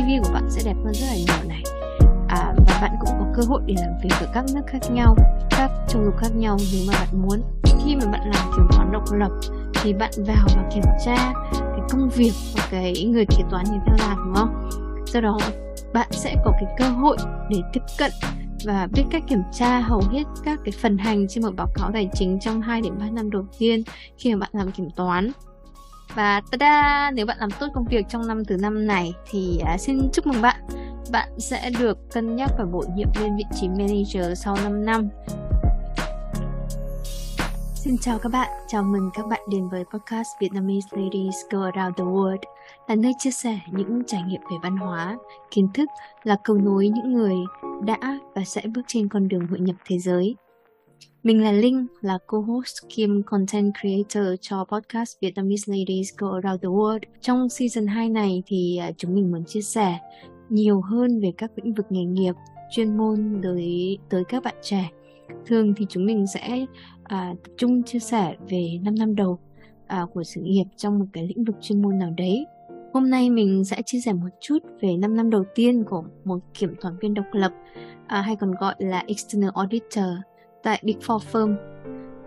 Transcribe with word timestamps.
CV 0.00 0.24
của 0.24 0.32
bạn 0.32 0.50
sẽ 0.50 0.62
đẹp 0.64 0.76
hơn 0.84 0.94
rất 0.94 1.06
là 1.06 1.16
nhiều 1.16 1.48
này. 1.48 1.62
À, 2.28 2.54
và 2.56 2.78
bạn 2.82 2.90
cũng 3.00 3.10
có 3.18 3.26
cơ 3.36 3.42
hội 3.48 3.60
để 3.66 3.74
làm 3.78 3.90
việc 4.02 4.14
ở 4.20 4.26
các 4.34 4.44
nước 4.54 4.62
khác 4.66 4.78
nhau 4.90 5.16
các 5.50 5.70
châu 5.88 6.02
lục 6.02 6.14
khác 6.18 6.28
nhau 6.34 6.56
nếu 6.72 6.82
mà 6.86 6.92
bạn 6.92 7.22
muốn. 7.22 7.42
Khi 7.84 7.96
mà 7.96 8.06
bạn 8.12 8.30
làm 8.34 8.50
kiểm 8.56 8.66
toán 8.70 8.92
độc 8.92 9.12
lập 9.12 9.30
thì 9.82 9.92
bạn 9.92 10.10
vào 10.26 10.46
và 10.56 10.68
kiểm 10.74 10.84
tra 11.04 11.32
cái 11.52 11.80
công 11.90 12.08
việc 12.08 12.32
và 12.56 12.68
cái 12.70 13.04
người 13.04 13.24
kế 13.26 13.44
toán 13.50 13.64
như 13.64 13.78
thế 13.86 13.92
làm 13.98 14.18
đúng 14.24 14.34
không? 14.34 14.70
Do 15.06 15.20
đó 15.20 15.38
bạn 15.92 16.08
sẽ 16.10 16.36
có 16.44 16.52
cái 16.52 16.74
cơ 16.78 16.88
hội 16.88 17.16
để 17.50 17.58
tiếp 17.72 17.82
cận 17.98 18.10
và 18.64 18.88
biết 18.92 19.04
cách 19.10 19.22
kiểm 19.28 19.42
tra 19.52 19.80
hầu 19.80 20.02
hết 20.12 20.24
các 20.44 20.60
cái 20.64 20.72
phần 20.80 20.98
hành 20.98 21.28
trên 21.28 21.44
một 21.44 21.50
báo 21.56 21.68
cáo 21.74 21.90
tài 21.92 22.08
chính 22.14 22.40
trong 22.40 22.60
2 22.60 22.80
đến 22.80 22.92
3 22.98 23.10
năm 23.10 23.30
đầu 23.30 23.44
tiên 23.58 23.82
khi 24.18 24.34
mà 24.34 24.38
bạn 24.38 24.50
làm 24.52 24.72
kiểm 24.72 24.88
toán. 24.96 25.32
Và 26.14 26.42
tada, 26.50 27.10
nếu 27.14 27.26
bạn 27.26 27.36
làm 27.40 27.50
tốt 27.60 27.66
công 27.74 27.84
việc 27.84 28.06
trong 28.08 28.26
năm 28.26 28.44
thứ 28.44 28.56
năm 28.56 28.86
này 28.86 29.12
thì 29.30 29.60
uh, 29.74 29.80
xin 29.80 30.08
chúc 30.12 30.26
mừng 30.26 30.42
bạn. 30.42 30.60
Bạn 31.12 31.28
sẽ 31.38 31.70
được 31.78 31.98
cân 32.12 32.36
nhắc 32.36 32.50
và 32.58 32.64
bổ 32.64 32.84
nhiệm 32.96 33.08
lên 33.20 33.36
vị 33.36 33.44
trí 33.60 33.68
manager 33.68 34.38
sau 34.44 34.56
5 34.64 34.84
năm. 34.84 35.08
Xin 37.74 37.98
chào 37.98 38.18
các 38.18 38.32
bạn, 38.32 38.48
chào 38.68 38.82
mừng 38.82 39.10
các 39.14 39.26
bạn 39.26 39.40
đến 39.50 39.68
với 39.68 39.84
podcast 39.84 40.28
Vietnamese 40.40 40.88
Ladies 40.90 41.36
Go 41.50 41.64
Around 41.64 41.96
the 41.96 42.04
World 42.04 42.38
là 42.88 42.94
nơi 42.94 43.12
chia 43.18 43.30
sẻ 43.30 43.58
những 43.70 44.02
trải 44.06 44.22
nghiệm 44.22 44.40
về 44.40 44.56
văn 44.62 44.76
hóa, 44.76 45.18
kiến 45.50 45.68
thức 45.74 45.88
là 46.22 46.36
cầu 46.44 46.56
nối 46.56 46.88
những 46.88 47.12
người 47.12 47.34
đã 47.84 48.18
và 48.34 48.44
sẽ 48.44 48.62
bước 48.74 48.82
trên 48.86 49.08
con 49.08 49.28
đường 49.28 49.46
hội 49.46 49.60
nhập 49.60 49.76
thế 49.86 49.98
giới. 49.98 50.36
Mình 51.22 51.42
là 51.42 51.52
Linh, 51.52 51.86
là 52.00 52.18
co-host 52.26 52.88
kiêm 52.88 53.22
content 53.22 53.72
creator 53.80 54.34
cho 54.40 54.64
podcast 54.64 55.16
Vietnamese 55.20 55.72
Ladies 55.76 56.08
Go 56.18 56.32
Around 56.32 56.62
the 56.62 56.68
World. 56.68 57.00
Trong 57.20 57.48
season 57.48 57.86
2 57.86 58.08
này 58.08 58.42
thì 58.46 58.76
à, 58.76 58.90
chúng 58.96 59.14
mình 59.14 59.30
muốn 59.30 59.44
chia 59.44 59.60
sẻ 59.60 59.98
nhiều 60.48 60.80
hơn 60.80 61.20
về 61.20 61.32
các 61.38 61.50
lĩnh 61.56 61.74
vực 61.74 61.86
nghề 61.90 62.04
nghiệp, 62.04 62.34
chuyên 62.70 62.96
môn 62.96 63.40
tới 63.42 63.98
tới 64.10 64.24
các 64.28 64.42
bạn 64.42 64.54
trẻ. 64.62 64.90
Thường 65.46 65.74
thì 65.76 65.86
chúng 65.88 66.06
mình 66.06 66.26
sẽ 66.26 66.66
à, 67.02 67.34
tập 67.44 67.50
trung 67.56 67.82
chia 67.82 67.98
sẻ 67.98 68.36
về 68.48 68.78
5 68.82 68.94
năm 68.94 69.14
đầu 69.14 69.38
à, 69.86 70.06
của 70.14 70.24
sự 70.24 70.40
nghiệp 70.40 70.64
trong 70.76 70.98
một 70.98 71.06
cái 71.12 71.26
lĩnh 71.26 71.44
vực 71.44 71.56
chuyên 71.60 71.82
môn 71.82 71.98
nào 71.98 72.10
đấy 72.16 72.46
Hôm 72.92 73.10
nay 73.10 73.30
mình 73.30 73.64
sẽ 73.64 73.82
chia 73.86 74.00
sẻ 74.00 74.12
một 74.12 74.28
chút 74.40 74.58
về 74.80 74.96
5 74.96 75.16
năm 75.16 75.30
đầu 75.30 75.44
tiên 75.54 75.84
của 75.84 76.04
một 76.24 76.38
kiểm 76.54 76.74
toán 76.80 76.96
viên 77.00 77.14
độc 77.14 77.24
lập 77.32 77.52
à, 78.06 78.20
hay 78.20 78.36
còn 78.36 78.54
gọi 78.60 78.74
là 78.78 79.04
External 79.06 79.50
Auditor 79.54 80.04
tại 80.62 80.80
Big 80.84 80.98
Four 80.98 81.18
Firm. 81.32 81.56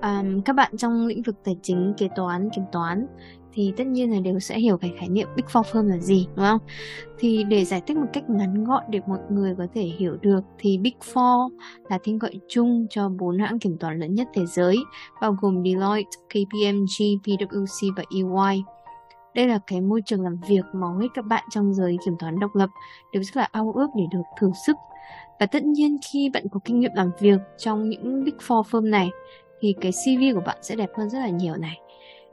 um, 0.02 0.42
các 0.42 0.54
bạn 0.54 0.78
trong 0.78 1.08
lĩnh 1.08 1.22
vực 1.22 1.36
tài 1.44 1.58
chính, 1.62 1.94
kế 1.98 2.10
toán, 2.16 2.50
kiểm 2.56 2.64
toán 2.72 3.08
thì 3.54 3.74
tất 3.78 3.88
nhiên 3.88 4.12
là 4.12 4.20
đều 4.20 4.40
sẽ 4.40 4.60
hiểu 4.60 4.78
cái 4.78 4.94
khái 4.98 5.10
niệm 5.10 5.28
Big 5.36 5.46
Four 5.46 5.62
Firm 5.62 5.88
là 5.88 5.98
gì 5.98 6.28
đúng 6.36 6.46
không? 6.46 6.60
Thì 7.18 7.44
để 7.44 7.66
giải 7.66 7.82
thích 7.88 7.98
một 7.98 8.08
cách 8.14 8.30
ngắn 8.30 8.64
gọn 8.64 8.84
để 8.90 9.00
mọi 9.08 9.20
người 9.30 9.56
có 9.58 9.68
thể 9.74 9.82
hiểu 9.82 10.18
được 10.22 10.42
thì 10.58 10.78
Big 10.78 10.98
Four 11.14 11.50
là 11.90 11.98
tên 12.04 12.18
gọi 12.18 12.40
chung 12.48 12.88
cho 12.90 13.10
bốn 13.10 13.40
hãng 13.40 13.60
kiểm 13.60 13.78
toán 13.78 14.00
lớn 14.00 14.16
nhất 14.16 14.28
thế 14.34 14.46
giới 14.46 14.78
bao 15.22 15.38
gồm 15.42 15.64
Deloitte, 15.64 16.10
KPMG, 16.30 17.04
PwC 17.24 17.94
và 17.96 18.04
EY. 18.12 18.64
Đây 19.36 19.48
là 19.48 19.60
cái 19.68 19.82
môi 19.82 20.02
trường 20.06 20.22
làm 20.22 20.38
việc 20.48 20.66
mà 20.74 20.88
hết 21.02 21.08
các 21.14 21.26
bạn 21.26 21.44
trong 21.50 21.74
giới 21.74 21.98
kiểm 22.06 22.16
toán 22.20 22.40
độc 22.40 22.56
lập 22.56 22.70
đều 23.14 23.24
rất 23.24 23.38
là 23.38 23.48
ao 23.52 23.72
ước 23.76 23.88
để 23.96 24.04
được 24.12 24.24
thử 24.40 24.52
sức. 24.66 24.76
Và 25.40 25.46
tất 25.46 25.64
nhiên 25.64 25.98
khi 26.12 26.30
bạn 26.34 26.44
có 26.52 26.60
kinh 26.66 26.80
nghiệm 26.80 26.92
làm 26.96 27.12
việc 27.20 27.40
trong 27.58 27.90
những 27.90 28.24
Big 28.24 28.38
Four 28.48 28.64
firm 28.64 28.90
này 28.90 29.10
thì 29.60 29.76
cái 29.82 29.92
CV 29.92 30.36
của 30.36 30.42
bạn 30.46 30.58
sẽ 30.62 30.76
đẹp 30.76 30.90
hơn 30.98 31.10
rất 31.10 31.20
là 31.20 31.30
nhiều 31.30 31.56
này. 31.56 31.80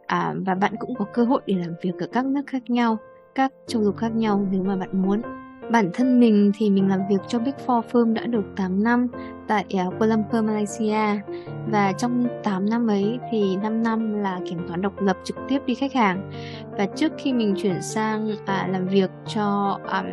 À, 0.07 0.35
và 0.47 0.55
bạn 0.55 0.75
cũng 0.79 0.95
có 0.95 1.05
cơ 1.05 1.25
hội 1.25 1.41
để 1.47 1.55
làm 1.55 1.75
việc 1.83 1.93
ở 1.99 2.07
các 2.13 2.25
nước 2.25 2.43
khác 2.47 2.71
nhau, 2.71 2.97
các 3.35 3.53
châu 3.67 3.83
lục 3.83 3.97
khác 3.97 4.13
nhau 4.15 4.47
nếu 4.51 4.63
mà 4.63 4.77
bạn 4.77 5.03
muốn. 5.03 5.23
Bản 5.71 5.91
thân 5.95 6.21
mình 6.21 6.53
thì 6.55 6.71
mình 6.71 6.89
làm 6.89 7.01
việc 7.09 7.19
cho 7.29 7.39
Big 7.39 7.53
Four 7.67 7.83
Firm 7.93 8.15
đã 8.15 8.27
được 8.27 8.45
8 8.57 8.83
năm 8.83 9.07
tại 9.49 9.65
à, 9.79 9.85
Kuala 9.99 10.17
Lumpur, 10.17 10.45
Malaysia. 10.45 11.21
Và 11.71 11.93
trong 11.93 12.27
8 12.45 12.71
năm 12.71 12.87
ấy 12.87 13.19
thì 13.31 13.57
5 13.57 13.83
năm 13.83 14.23
là 14.23 14.41
kiểm 14.51 14.59
toán 14.69 14.83
độc 14.83 15.01
lập 15.01 15.17
trực 15.25 15.37
tiếp 15.49 15.59
đi 15.67 15.75
khách 15.75 15.93
hàng. 15.93 16.31
Và 16.79 16.87
trước 16.87 17.13
khi 17.19 17.33
mình 17.33 17.55
chuyển 17.63 17.83
sang 17.83 18.31
à, 18.47 18.69
làm 18.73 18.89
việc 18.89 19.11
cho 19.27 19.79
um, 19.93 20.07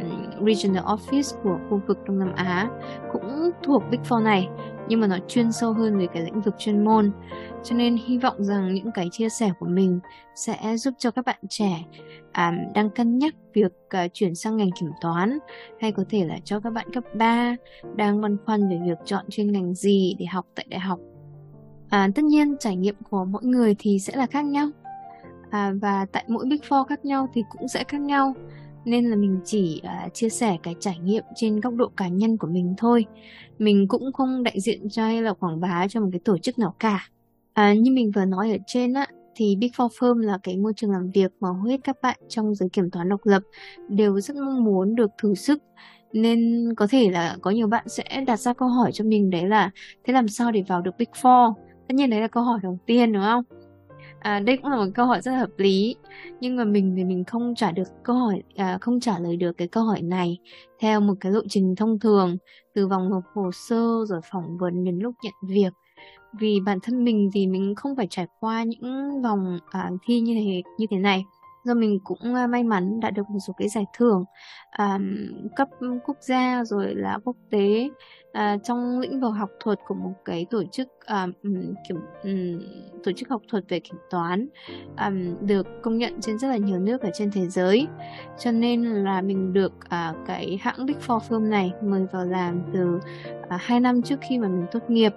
Regional 0.46 0.84
Office 0.84 1.38
của 1.44 1.58
khu 1.70 1.82
vực 1.88 1.98
Đông 2.06 2.20
Nam 2.20 2.34
Á 2.36 2.70
cũng 3.12 3.52
thuộc 3.64 3.84
Big 3.92 4.02
Four 4.02 4.24
này 4.24 4.50
nhưng 4.88 5.00
mà 5.00 5.08
nó 5.08 5.18
chuyên 5.28 5.52
sâu 5.52 5.74
hơn 5.74 5.98
về 5.98 6.08
cái 6.14 6.24
lĩnh 6.24 6.42
vực 6.42 6.56
chuyên 6.58 6.86
môn. 6.86 7.12
Cho 7.64 7.76
nên 7.76 7.98
hy 8.06 8.18
vọng 8.18 8.44
rằng 8.44 8.74
những 8.74 8.92
cái 8.92 9.10
chia 9.12 9.30
sẻ 9.30 9.52
của 9.60 9.66
mình 9.66 10.00
sẽ 10.36 10.78
giúp 10.78 10.94
cho 10.98 11.12
các 11.12 11.26
bạn 11.26 11.40
trẻ 11.50 11.86
à, 12.32 12.54
đang 12.74 12.90
cân 12.90 13.18
nhắc 13.18 13.36
việc 13.54 13.72
à, 13.90 14.08
chuyển 14.14 14.36
sang 14.36 14.58
ngành 14.58 14.72
kiểm 14.80 14.90
toán 15.02 15.40
hay 15.82 15.92
có 15.92 16.04
thể 16.10 16.26
là 16.26 16.38
cho 16.44 16.60
các 16.60 16.70
bạn 16.70 16.94
cấp 16.94 17.04
3 17.16 17.56
đang 17.96 18.22
băn 18.22 18.38
khoăn 18.46 18.70
về 18.70 18.80
việc 18.86 18.98
chọn 19.06 19.26
chuyên 19.30 19.52
ngành 19.52 19.74
gì 19.74 20.16
để 20.20 20.26
học 20.26 20.46
tại 20.56 20.66
đại 20.70 20.80
học. 20.80 21.00
À, 21.90 22.10
tất 22.16 22.26
nhiên 22.26 22.56
trải 22.60 22.76
nghiệm 22.76 22.96
của 23.10 23.26
mỗi 23.26 23.44
người 23.44 23.76
thì 23.80 24.00
sẽ 24.00 24.16
là 24.16 24.26
khác 24.26 24.46
nhau. 24.46 24.70
À, 25.50 25.74
và 25.82 26.06
tại 26.12 26.24
mỗi 26.28 26.46
big 26.46 26.60
four 26.70 26.84
khác 26.84 27.06
nhau 27.06 27.30
thì 27.34 27.44
cũng 27.50 27.68
sẽ 27.68 27.84
khác 27.84 28.02
nhau 28.02 28.34
nên 28.88 29.10
là 29.10 29.16
mình 29.16 29.40
chỉ 29.46 29.82
uh, 30.06 30.14
chia 30.14 30.30
sẻ 30.30 30.58
cái 30.64 30.76
trải 30.80 30.98
nghiệm 31.04 31.24
trên 31.36 31.60
góc 31.60 31.74
độ 31.76 31.92
cá 31.98 32.08
nhân 32.08 32.38
của 32.38 32.48
mình 32.48 32.74
thôi. 32.78 33.06
Mình 33.60 33.88
cũng 33.88 34.14
không 34.14 34.44
đại 34.44 34.60
diện 34.60 34.90
cho 34.90 35.04
hay 35.04 35.22
là 35.22 35.34
quảng 35.34 35.60
bá 35.60 35.88
cho 35.88 36.02
một 36.02 36.08
cái 36.12 36.20
tổ 36.26 36.38
chức 36.38 36.60
nào 36.60 36.76
cả. 36.80 37.10
À, 37.54 37.74
như 37.74 37.92
mình 37.92 38.12
vừa 38.12 38.26
nói 38.26 38.52
ở 38.52 38.58
trên 38.68 38.94
á 38.94 39.08
thì 39.36 39.56
Big 39.56 39.70
Four 39.70 39.90
Firm 39.90 40.18
là 40.18 40.38
cái 40.44 40.58
môi 40.58 40.74
trường 40.76 40.92
làm 40.92 41.12
việc 41.12 41.32
mà 41.40 41.50
hầu 41.50 41.62
hết 41.62 41.78
các 41.84 41.98
bạn 42.02 42.18
trong 42.30 42.56
giới 42.56 42.70
kiểm 42.70 42.90
toán 42.90 43.10
độc 43.10 43.26
lập 43.26 43.44
đều 43.90 44.20
rất 44.20 44.36
mong 44.36 44.64
muốn 44.64 44.96
được 44.96 45.10
thử 45.18 45.36
sức. 45.36 45.64
Nên 46.14 46.70
có 46.78 46.88
thể 46.88 47.10
là 47.12 47.38
có 47.42 47.52
nhiều 47.52 47.68
bạn 47.68 47.90
sẽ 47.90 48.24
đặt 48.28 48.40
ra 48.40 48.54
câu 48.54 48.68
hỏi 48.68 48.92
cho 48.92 49.04
mình 49.04 49.30
đấy 49.30 49.48
là 49.48 49.72
thế 50.04 50.14
làm 50.14 50.28
sao 50.28 50.52
để 50.52 50.64
vào 50.68 50.82
được 50.82 50.98
Big 50.98 51.12
Four? 51.22 51.54
Tất 51.88 51.96
nhiên 51.96 52.10
đấy 52.10 52.22
là 52.22 52.28
câu 52.28 52.44
hỏi 52.44 52.60
đầu 52.64 52.80
tiên 52.86 53.14
đúng 53.14 53.24
không? 53.24 53.44
À, 54.28 54.40
đây 54.40 54.58
cũng 54.58 54.72
là 54.72 54.78
một 54.78 54.92
câu 54.96 55.06
hỏi 55.06 55.22
rất 55.22 55.32
là 55.32 55.38
hợp 55.38 55.50
lý. 55.58 55.96
Nhưng 56.40 56.56
mà 56.56 56.64
mình 56.64 56.94
thì 56.98 57.04
mình 57.04 57.24
không 57.24 57.56
trả 57.56 57.72
được 57.72 57.88
câu 58.04 58.16
hỏi 58.16 58.44
à, 58.56 58.78
không 58.82 59.00
trả 59.00 59.20
lời 59.20 59.38
được 59.38 59.52
cái 59.58 59.68
câu 59.68 59.84
hỏi 59.84 60.02
này. 60.02 60.38
Theo 60.80 61.00
một 61.00 61.14
cái 61.20 61.32
lộ 61.32 61.42
trình 61.50 61.76
thông 61.76 62.00
thường 62.00 62.38
từ 62.74 62.88
vòng 62.88 63.10
nộp 63.10 63.24
hồ 63.34 63.52
sơ 63.52 64.06
rồi 64.08 64.22
phỏng 64.32 64.58
vấn 64.58 64.84
đến 64.84 65.00
lúc 65.00 65.16
nhận 65.24 65.34
việc. 65.50 65.74
Vì 66.40 66.60
bản 66.66 66.80
thân 66.84 67.04
mình 67.04 67.30
thì 67.34 67.48
mình 67.48 67.76
không 67.76 67.96
phải 67.96 68.08
trải 68.10 68.28
qua 68.40 68.64
những 68.64 69.22
vòng 69.22 69.60
à, 69.72 69.92
thi 70.06 70.20
như 70.20 70.34
thế 70.34 70.62
như 70.78 70.86
thế 70.90 70.98
này 70.98 71.24
do 71.68 71.74
mình 71.74 72.00
cũng 72.04 72.34
may 72.50 72.64
mắn 72.64 73.00
đã 73.00 73.10
được 73.10 73.30
một 73.30 73.40
số 73.48 73.54
cái 73.58 73.70
giải 73.70 73.86
thưởng 73.98 74.26
um, 74.80 75.16
cấp 75.56 75.70
quốc 76.06 76.18
gia 76.22 76.64
rồi 76.66 76.96
là 76.96 77.20
quốc 77.24 77.36
tế 77.50 77.90
uh, 78.30 78.64
trong 78.64 79.00
lĩnh 79.00 79.20
vực 79.20 79.32
học 79.32 79.50
thuật 79.60 79.80
của 79.88 79.96
một 79.96 80.14
cái 80.26 80.46
tổ 80.50 80.64
chức 80.72 80.88
um, 81.08 81.32
kiểm 81.88 81.98
um, 82.24 82.62
tổ 83.04 83.12
chức 83.12 83.30
học 83.30 83.42
thuật 83.50 83.64
về 83.70 83.80
kiểm 83.80 83.98
toán 84.10 84.48
um, 85.06 85.48
được 85.48 85.68
công 85.82 85.98
nhận 85.98 86.22
trên 86.22 86.40
rất 86.40 86.48
là 86.48 86.58
nhiều 86.58 86.80
nước 86.80 87.02
ở 87.02 87.10
trên 87.14 87.32
thế 87.32 87.48
giới. 87.48 87.88
Cho 88.40 88.52
nên 88.52 88.84
là 88.84 89.22
mình 89.22 89.54
được 89.54 89.74
uh, 89.86 90.28
cái 90.28 90.60
hãng 90.62 90.86
Big 90.86 90.98
Four 91.08 91.20
Firm 91.20 91.50
này 91.50 91.72
mời 91.84 92.06
vào 92.12 92.26
làm 92.26 92.62
từ 92.74 93.00
à, 93.50 93.56
uh, 93.56 93.62
2 93.62 93.80
năm 93.80 94.02
trước 94.02 94.20
khi 94.30 94.40
mà 94.40 94.48
mình 94.48 94.66
tốt 94.72 94.90
nghiệp. 94.90 95.14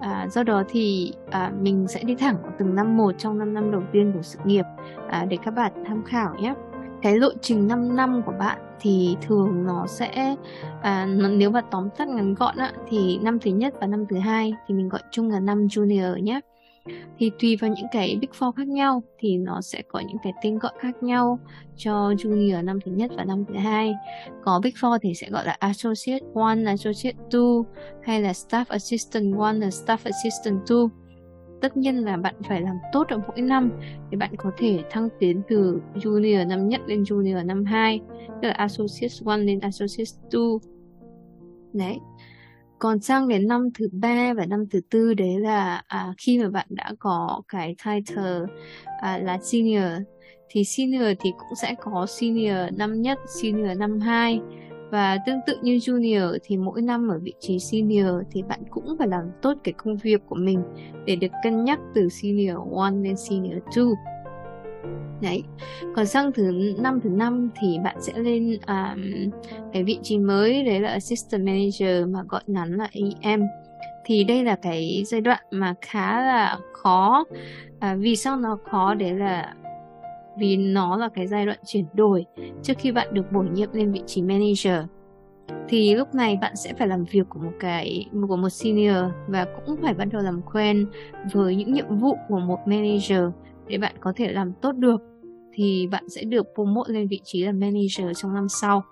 À, 0.00 0.28
do 0.30 0.42
đó 0.42 0.62
thì 0.68 1.12
à, 1.30 1.52
mình 1.60 1.86
sẽ 1.88 2.02
đi 2.02 2.14
thẳng 2.14 2.36
vào 2.42 2.52
từng 2.58 2.74
năm 2.74 2.96
một 2.96 3.12
trong 3.18 3.38
5 3.38 3.54
năm 3.54 3.70
đầu 3.70 3.82
tiên 3.92 4.12
của 4.14 4.22
sự 4.22 4.38
nghiệp 4.44 4.64
à, 5.08 5.24
để 5.24 5.38
các 5.44 5.50
bạn 5.50 5.72
tham 5.86 6.04
khảo 6.04 6.34
nhé. 6.34 6.54
Cái 7.02 7.18
lộ 7.18 7.28
trình 7.40 7.68
5 7.68 7.96
năm 7.96 8.22
của 8.26 8.32
bạn 8.38 8.58
thì 8.80 9.16
thường 9.22 9.64
nó 9.64 9.86
sẽ 9.86 10.36
à, 10.82 11.06
nếu 11.30 11.50
mà 11.50 11.60
tóm 11.70 11.88
tắt 11.90 12.08
ngắn 12.08 12.34
gọn 12.34 12.56
á, 12.56 12.72
thì 12.88 13.18
năm 13.22 13.38
thứ 13.38 13.50
nhất 13.50 13.74
và 13.80 13.86
năm 13.86 14.06
thứ 14.06 14.18
hai 14.18 14.52
thì 14.66 14.74
mình 14.74 14.88
gọi 14.88 15.02
chung 15.10 15.30
là 15.30 15.40
năm 15.40 15.66
junior 15.66 16.16
nhé 16.16 16.40
thì 17.18 17.30
tùy 17.40 17.56
vào 17.56 17.70
những 17.70 17.86
cái 17.92 18.18
big 18.20 18.30
four 18.38 18.52
khác 18.52 18.68
nhau 18.68 19.02
thì 19.18 19.38
nó 19.38 19.60
sẽ 19.60 19.82
có 19.88 20.00
những 20.00 20.16
cái 20.22 20.32
tên 20.42 20.58
gọi 20.58 20.72
khác 20.78 21.02
nhau 21.02 21.38
cho 21.76 22.10
junior 22.10 22.64
năm 22.64 22.78
thứ 22.84 22.92
nhất 22.92 23.10
và 23.16 23.24
năm 23.24 23.44
thứ 23.48 23.54
hai. 23.54 23.94
Có 24.44 24.60
big 24.64 24.72
four 24.72 24.98
thì 25.02 25.14
sẽ 25.14 25.30
gọi 25.30 25.46
là 25.46 25.56
associate 25.58 26.24
one, 26.34 26.64
associate 26.66 27.16
two 27.30 27.64
hay 28.02 28.22
là 28.22 28.32
staff 28.32 28.64
assistant 28.68 29.38
one 29.38 29.54
là 29.54 29.68
staff 29.68 29.98
assistant 30.04 30.70
two. 30.70 30.88
Tất 31.60 31.76
nhiên 31.76 32.04
là 32.04 32.16
bạn 32.16 32.34
phải 32.48 32.60
làm 32.60 32.76
tốt 32.92 33.08
ở 33.08 33.18
mỗi 33.28 33.40
năm 33.40 33.70
để 34.10 34.16
bạn 34.16 34.36
có 34.36 34.50
thể 34.58 34.84
thăng 34.90 35.08
tiến 35.18 35.42
từ 35.48 35.80
junior 35.94 36.48
năm 36.48 36.68
nhất 36.68 36.80
lên 36.86 37.02
junior 37.02 37.46
năm 37.46 37.64
hai, 37.64 38.00
tức 38.28 38.48
là 38.48 38.54
associate 38.54 39.14
one 39.24 39.38
lên 39.38 39.60
associate 39.60 40.28
two. 40.30 40.58
Đấy 41.72 41.98
còn 42.80 43.00
sang 43.00 43.28
đến 43.28 43.48
năm 43.48 43.68
thứ 43.74 43.88
ba 43.92 44.34
và 44.34 44.46
năm 44.46 44.64
thứ 44.70 44.80
tư 44.90 45.14
đấy 45.14 45.40
là 45.40 45.82
à, 45.86 46.14
khi 46.18 46.38
mà 46.38 46.50
bạn 46.50 46.66
đã 46.70 46.92
có 46.98 47.42
cái 47.48 47.76
title 47.84 48.40
à, 49.00 49.18
là 49.18 49.38
senior 49.42 50.02
thì 50.48 50.64
senior 50.64 51.06
thì 51.20 51.30
cũng 51.38 51.56
sẽ 51.56 51.74
có 51.80 52.06
senior 52.06 52.56
năm 52.76 53.02
nhất 53.02 53.18
senior 53.42 53.78
năm 53.78 54.00
hai. 54.00 54.40
Và 54.90 55.18
tương 55.26 55.40
tự 55.46 55.56
như 55.62 55.76
junior 55.76 56.38
thì 56.42 56.56
mỗi 56.56 56.82
năm 56.82 57.08
ở 57.08 57.18
vị 57.18 57.34
trí 57.40 57.58
senior 57.58 58.14
thì 58.30 58.42
bạn 58.42 58.60
cũng 58.70 58.96
phải 58.98 59.08
làm 59.08 59.24
tốt 59.42 59.54
cái 59.64 59.74
công 59.76 59.96
việc 59.96 60.20
của 60.28 60.36
mình 60.36 60.62
để 61.06 61.16
được 61.16 61.32
cân 61.42 61.64
nhắc 61.64 61.78
từ 61.94 62.08
senior 62.08 62.56
one 62.76 62.94
lên 63.02 63.16
senior 63.16 63.58
two 63.74 63.94
đấy. 65.20 65.42
Còn 65.96 66.06
sang 66.06 66.32
thứ 66.32 66.74
năm 66.78 67.00
thứ 67.00 67.10
năm 67.10 67.50
thì 67.60 67.78
bạn 67.84 67.96
sẽ 68.00 68.12
lên 68.16 68.58
um, 68.66 69.30
cái 69.72 69.84
vị 69.84 69.98
trí 70.02 70.18
mới 70.18 70.64
đấy 70.64 70.80
là 70.80 70.88
assistant 70.88 71.44
manager 71.46 72.08
mà 72.08 72.22
gọi 72.28 72.42
ngắn 72.46 72.76
là 72.76 72.88
AM 73.22 73.42
thì 74.04 74.24
đây 74.24 74.44
là 74.44 74.56
cái 74.56 75.02
giai 75.06 75.20
đoạn 75.20 75.40
mà 75.50 75.74
khá 75.80 76.20
là 76.20 76.58
khó 76.72 77.24
à, 77.80 77.94
vì 77.94 78.16
sao 78.16 78.36
nó 78.36 78.58
khó? 78.70 78.94
Đấy 78.94 79.14
là 79.14 79.54
vì 80.38 80.56
nó 80.56 80.96
là 80.96 81.08
cái 81.14 81.26
giai 81.26 81.46
đoạn 81.46 81.58
chuyển 81.66 81.84
đổi 81.94 82.26
trước 82.62 82.74
khi 82.78 82.92
bạn 82.92 83.08
được 83.12 83.32
bổ 83.32 83.42
nhiệm 83.42 83.68
lên 83.72 83.92
vị 83.92 84.02
trí 84.06 84.22
manager. 84.22 84.84
Thì 85.68 85.94
lúc 85.94 86.14
này 86.14 86.38
bạn 86.40 86.56
sẽ 86.56 86.74
phải 86.74 86.88
làm 86.88 87.04
việc 87.04 87.26
của 87.28 87.38
một 87.38 87.52
cái 87.60 88.06
của 88.28 88.36
một 88.36 88.48
senior 88.48 89.04
và 89.28 89.46
cũng 89.66 89.76
phải 89.82 89.94
bắt 89.94 90.08
đầu 90.12 90.22
làm 90.22 90.40
quen 90.52 90.86
với 91.32 91.56
những 91.56 91.72
nhiệm 91.72 91.98
vụ 91.98 92.16
của 92.28 92.38
một 92.38 92.58
manager 92.66 93.22
để 93.70 93.78
bạn 93.78 93.94
có 94.00 94.12
thể 94.16 94.32
làm 94.32 94.52
tốt 94.52 94.72
được 94.72 95.00
thì 95.52 95.88
bạn 95.90 96.08
sẽ 96.08 96.22
được 96.24 96.46
promote 96.54 96.92
lên 96.92 97.08
vị 97.08 97.20
trí 97.24 97.44
là 97.44 97.52
manager 97.52 98.06
trong 98.16 98.34
năm 98.34 98.48
sau. 98.48 98.82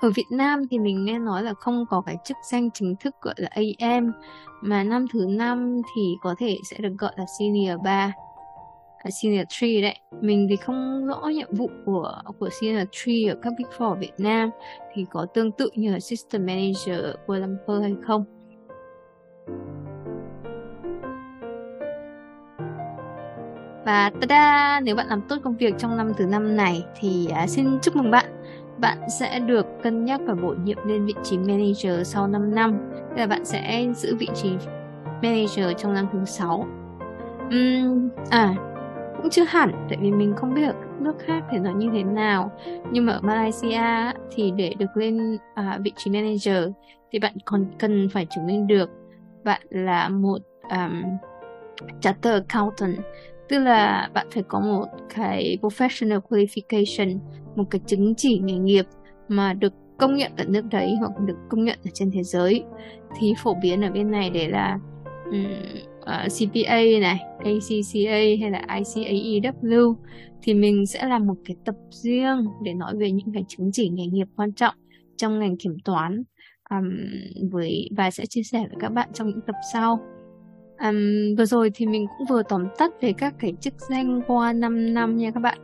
Ở 0.00 0.10
Việt 0.14 0.26
Nam 0.30 0.62
thì 0.70 0.78
mình 0.78 1.04
nghe 1.04 1.18
nói 1.18 1.42
là 1.42 1.54
không 1.54 1.84
có 1.90 2.02
cái 2.06 2.16
chức 2.24 2.36
danh 2.50 2.70
chính 2.70 2.96
thức 3.00 3.14
gọi 3.22 3.34
là 3.36 3.48
AM 3.78 4.12
mà 4.60 4.84
năm 4.84 5.06
thứ 5.12 5.26
năm 5.28 5.82
thì 5.96 6.14
có 6.22 6.34
thể 6.38 6.56
sẽ 6.70 6.76
được 6.78 6.92
gọi 6.98 7.12
là 7.16 7.24
senior 7.38 7.80
3 7.84 8.12
à, 8.98 9.10
senior 9.22 9.44
3 9.62 9.66
đấy. 9.82 9.96
Mình 10.20 10.46
thì 10.50 10.56
không 10.56 11.06
rõ 11.06 11.20
nhiệm 11.20 11.54
vụ 11.54 11.70
của 11.86 12.22
của 12.38 12.48
senior 12.60 12.88
3 13.06 13.32
ở 13.32 13.38
các 13.42 13.52
big 13.58 13.66
four 13.78 13.94
Việt 13.94 14.14
Nam 14.18 14.50
thì 14.94 15.06
có 15.10 15.26
tương 15.34 15.52
tự 15.52 15.70
như 15.74 15.92
là 15.92 16.00
system 16.00 16.46
manager 16.46 17.00
ở 17.00 17.16
Kuala 17.26 17.46
Lumpur 17.46 17.82
hay 17.82 17.94
không. 18.02 18.24
Và 23.84 24.10
tada, 24.20 24.80
nếu 24.84 24.96
bạn 24.96 25.06
làm 25.06 25.20
tốt 25.28 25.36
công 25.44 25.56
việc 25.56 25.74
trong 25.78 25.96
năm 25.96 26.12
thứ 26.16 26.26
năm 26.26 26.56
này 26.56 26.84
thì 27.00 27.28
à, 27.28 27.46
xin 27.46 27.78
chúc 27.82 27.96
mừng 27.96 28.10
bạn. 28.10 28.26
Bạn 28.78 28.98
sẽ 29.20 29.38
được 29.38 29.66
cân 29.82 30.04
nhắc 30.04 30.20
và 30.26 30.34
bổ 30.34 30.54
nhiệm 30.64 30.78
lên 30.86 31.06
vị 31.06 31.14
trí 31.22 31.38
manager 31.38 32.08
sau 32.08 32.26
5 32.26 32.54
năm. 32.54 32.78
Tức 33.10 33.16
là 33.16 33.26
bạn 33.26 33.44
sẽ 33.44 33.86
giữ 33.96 34.16
vị 34.16 34.28
trí 34.34 34.50
manager 35.22 35.66
trong 35.78 35.94
năm 35.94 36.06
thứ 36.12 36.24
6. 36.24 36.66
Uhm, 37.46 38.08
à, 38.30 38.54
cũng 39.16 39.30
chưa 39.30 39.44
hẳn 39.44 39.86
tại 39.88 39.98
vì 40.00 40.10
mình 40.10 40.34
không 40.36 40.54
biết 40.54 40.66
ở 40.66 40.72
các 40.72 41.00
nước 41.00 41.14
khác 41.18 41.44
thì 41.50 41.58
nó 41.58 41.70
như 41.70 41.90
thế 41.92 42.02
nào 42.02 42.52
nhưng 42.90 43.06
mà 43.06 43.12
ở 43.12 43.20
Malaysia 43.22 44.12
thì 44.30 44.50
để 44.56 44.74
được 44.78 44.96
lên 44.96 45.38
à, 45.54 45.78
vị 45.82 45.92
trí 45.96 46.10
manager 46.10 46.70
thì 47.12 47.18
bạn 47.18 47.34
còn 47.44 47.66
cần 47.78 48.08
phải 48.08 48.26
chứng 48.30 48.46
minh 48.46 48.66
được 48.66 48.90
bạn 49.44 49.60
là 49.70 50.08
một 50.08 50.38
um, 50.70 51.02
charter 52.00 52.42
accountant 52.48 52.96
tức 53.50 53.58
là 53.58 54.10
bạn 54.14 54.26
phải 54.30 54.42
có 54.48 54.60
một 54.60 54.84
cái 55.14 55.58
professional 55.60 56.20
qualification 56.20 57.18
một 57.56 57.64
cái 57.70 57.80
chứng 57.86 58.14
chỉ 58.14 58.38
nghề 58.38 58.54
nghiệp 58.54 58.86
mà 59.28 59.54
được 59.54 59.72
công 59.98 60.16
nhận 60.16 60.32
ở 60.36 60.44
nước 60.44 60.64
đấy 60.70 60.94
hoặc 60.98 61.12
được 61.26 61.36
công 61.48 61.64
nhận 61.64 61.78
ở 61.84 61.90
trên 61.94 62.10
thế 62.10 62.22
giới 62.22 62.64
thì 63.18 63.34
phổ 63.42 63.54
biến 63.62 63.84
ở 63.84 63.90
bên 63.90 64.10
này 64.10 64.30
để 64.30 64.48
là 64.48 64.78
um, 65.24 65.44
uh, 65.44 66.04
ờ, 66.06 66.26
CPA 66.38 66.80
này, 67.00 67.18
ACCA 67.38 68.20
hay 68.40 68.50
là 68.50 68.64
ICAEW 68.68 69.94
thì 70.42 70.54
mình 70.54 70.86
sẽ 70.86 71.06
làm 71.06 71.26
một 71.26 71.36
cái 71.44 71.56
tập 71.64 71.74
riêng 71.90 72.46
để 72.62 72.74
nói 72.74 72.96
về 72.96 73.10
những 73.10 73.32
cái 73.34 73.44
chứng 73.48 73.70
chỉ 73.72 73.88
nghề 73.88 74.06
nghiệp 74.06 74.26
quan 74.36 74.52
trọng 74.52 74.74
trong 75.16 75.38
ngành 75.38 75.56
kiểm 75.56 75.76
toán 75.84 76.22
um, 76.70 76.90
với 77.50 77.88
và 77.96 78.10
sẽ 78.10 78.26
chia 78.26 78.42
sẻ 78.42 78.58
với 78.58 78.76
các 78.80 78.88
bạn 78.92 79.08
trong 79.14 79.28
những 79.28 79.40
tập 79.46 79.56
sau. 79.72 80.00
Um, 80.88 81.36
vừa 81.38 81.44
rồi 81.44 81.70
thì 81.74 81.86
mình 81.86 82.06
cũng 82.18 82.26
vừa 82.26 82.42
tóm 82.42 82.66
tắt 82.78 82.92
về 83.00 83.12
các 83.12 83.34
cái 83.38 83.54
chức 83.60 83.74
danh 83.90 84.20
qua 84.26 84.52
5 84.52 84.94
năm 84.94 85.16
nha 85.16 85.30
các 85.30 85.40
bạn. 85.40 85.58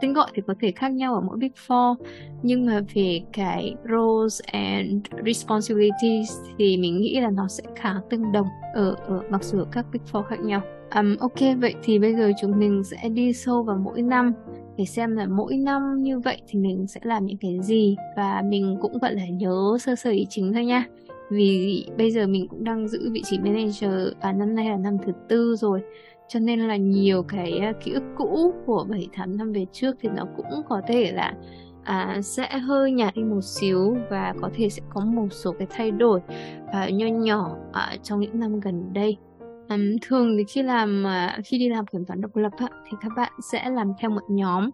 Tên 0.00 0.12
gọi 0.12 0.30
thì 0.34 0.42
có 0.46 0.54
thể 0.60 0.72
khác 0.72 0.92
nhau 0.92 1.14
ở 1.14 1.20
mỗi 1.20 1.36
Big 1.36 1.52
Four 1.66 1.94
nhưng 2.42 2.66
mà 2.66 2.80
về 2.94 3.20
cái 3.32 3.74
roles 3.90 4.40
and 4.46 5.06
responsibilities 5.26 6.38
thì 6.58 6.76
mình 6.76 7.00
nghĩ 7.00 7.20
là 7.20 7.30
nó 7.30 7.48
sẽ 7.48 7.64
khá 7.76 7.94
tương 8.10 8.32
đồng 8.32 8.46
ở, 8.74 8.94
ở 9.06 9.22
mặc 9.30 9.44
dù 9.44 9.58
ở 9.58 9.66
các 9.72 9.86
Big 9.92 10.00
Four 10.12 10.22
khác 10.22 10.40
nhau. 10.40 10.62
Um, 10.94 11.16
ok, 11.16 11.40
vậy 11.60 11.74
thì 11.82 11.98
bây 11.98 12.14
giờ 12.14 12.32
chúng 12.40 12.58
mình 12.58 12.84
sẽ 12.84 13.08
đi 13.08 13.32
sâu 13.32 13.62
vào 13.62 13.76
mỗi 13.76 14.02
năm 14.02 14.32
để 14.76 14.84
xem 14.84 15.16
là 15.16 15.26
mỗi 15.26 15.56
năm 15.56 16.02
như 16.02 16.18
vậy 16.18 16.42
thì 16.48 16.58
mình 16.58 16.86
sẽ 16.86 17.00
làm 17.04 17.26
những 17.26 17.36
cái 17.36 17.58
gì 17.62 17.96
và 18.16 18.42
mình 18.44 18.76
cũng 18.80 18.98
gọi 18.98 19.14
là 19.14 19.26
nhớ 19.26 19.76
sơ 19.80 19.94
sơ 19.94 20.10
ý 20.10 20.26
chính 20.30 20.52
thôi 20.52 20.64
nha 20.64 20.84
vì 21.30 21.86
bây 21.98 22.10
giờ 22.10 22.26
mình 22.26 22.48
cũng 22.48 22.64
đang 22.64 22.88
giữ 22.88 23.10
vị 23.12 23.22
trí 23.24 23.38
manager 23.38 23.92
và 24.22 24.32
năm 24.32 24.54
nay 24.54 24.68
là 24.70 24.76
năm 24.76 24.96
thứ 25.06 25.12
tư 25.28 25.56
rồi. 25.56 25.80
Cho 26.28 26.40
nên 26.40 26.60
là 26.60 26.76
nhiều 26.76 27.22
cái 27.22 27.58
à, 27.58 27.72
ký 27.84 27.92
ức 27.92 28.02
cũ 28.16 28.54
của 28.66 28.86
7 28.88 29.08
tháng 29.12 29.36
năm 29.36 29.52
về 29.52 29.66
trước 29.72 29.96
thì 30.00 30.08
nó 30.08 30.26
cũng 30.36 30.62
có 30.68 30.80
thể 30.86 31.12
là 31.12 31.34
à, 31.84 32.20
sẽ 32.22 32.58
hơi 32.58 32.92
nhạt 32.92 33.14
đi 33.14 33.22
một 33.22 33.44
xíu 33.44 33.96
và 34.10 34.34
có 34.40 34.50
thể 34.54 34.68
sẽ 34.68 34.82
có 34.88 35.04
một 35.04 35.26
số 35.30 35.52
cái 35.52 35.66
thay 35.70 35.90
đổi 35.90 36.20
và 36.72 36.88
nho 36.88 37.06
nhỏ 37.06 37.56
à, 37.72 37.96
trong 38.02 38.20
những 38.20 38.40
năm 38.40 38.60
gần 38.60 38.92
đây. 38.92 39.16
Um, 39.74 39.96
thường 40.02 40.36
thì 40.36 40.44
khi 40.44 40.62
làm 40.62 41.04
uh, 41.06 41.44
khi 41.46 41.58
đi 41.58 41.68
làm 41.68 41.86
kiểm 41.86 42.04
toán 42.04 42.20
độc 42.20 42.36
lập 42.36 42.52
uh, 42.64 42.70
thì 42.84 42.96
các 43.00 43.12
bạn 43.16 43.32
sẽ 43.52 43.70
làm 43.70 43.92
theo 44.00 44.10
một 44.10 44.22
nhóm 44.28 44.70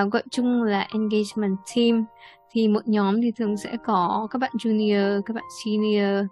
uh, 0.00 0.12
gọi 0.12 0.22
chung 0.30 0.62
là 0.62 0.88
engagement 0.92 1.58
team. 1.76 2.04
Thì 2.50 2.68
một 2.68 2.88
nhóm 2.88 3.22
thì 3.22 3.30
thường 3.30 3.56
sẽ 3.56 3.76
có 3.84 4.28
các 4.30 4.38
bạn 4.38 4.50
junior, 4.58 5.22
các 5.22 5.34
bạn 5.34 5.44
senior, 5.64 6.26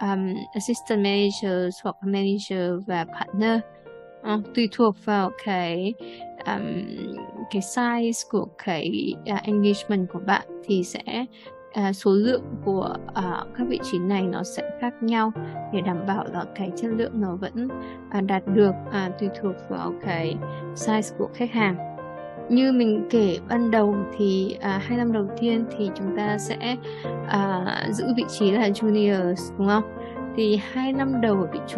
um, 0.00 0.34
assistant 0.54 1.04
manager 1.04 1.74
hoặc 1.84 1.96
manager 2.02 2.86
và 2.86 3.04
partner. 3.04 3.60
Uh, 4.34 4.54
tùy 4.54 4.68
thuộc 4.72 4.96
vào 5.04 5.30
cái 5.44 5.94
um, 6.46 6.84
cái 7.50 7.62
size 7.62 8.28
của 8.30 8.46
cái 8.64 9.14
uh, 9.32 9.42
engagement 9.42 10.08
của 10.12 10.20
bạn 10.26 10.42
thì 10.64 10.84
sẽ 10.84 11.24
à, 11.72 11.92
số 11.92 12.10
lượng 12.12 12.42
của 12.64 12.94
à, 13.14 13.44
các 13.58 13.66
vị 13.68 13.80
trí 13.82 13.98
này 13.98 14.22
nó 14.22 14.42
sẽ 14.42 14.70
khác 14.80 14.94
nhau 15.02 15.32
để 15.72 15.80
đảm 15.80 16.06
bảo 16.06 16.24
là 16.32 16.44
cái 16.54 16.72
chất 16.76 16.88
lượng 16.88 17.20
nó 17.20 17.36
vẫn 17.36 17.68
à, 18.10 18.20
đạt 18.20 18.42
được 18.46 18.74
à, 18.92 19.10
tùy 19.18 19.28
thuộc 19.40 19.54
vào 19.68 19.92
cái 20.04 20.36
size 20.74 21.16
của 21.18 21.28
khách 21.34 21.50
hàng. 21.52 21.76
Như 22.48 22.72
mình 22.72 23.06
kể 23.10 23.38
ban 23.48 23.70
đầu 23.70 23.96
thì 24.16 24.56
à, 24.60 24.80
hai 24.82 24.98
năm 24.98 25.12
đầu 25.12 25.26
tiên 25.40 25.64
thì 25.78 25.90
chúng 25.94 26.16
ta 26.16 26.38
sẽ 26.38 26.76
à, 27.28 27.64
giữ 27.90 28.04
vị 28.16 28.24
trí 28.28 28.50
là 28.50 28.68
juniors 28.68 29.58
đúng 29.58 29.68
không? 29.68 29.84
Thì 30.36 30.60
hai 30.72 30.92
năm 30.92 31.20
đầu 31.20 31.36
ở 31.36 31.48
vị 31.52 31.60
trí 31.66 31.76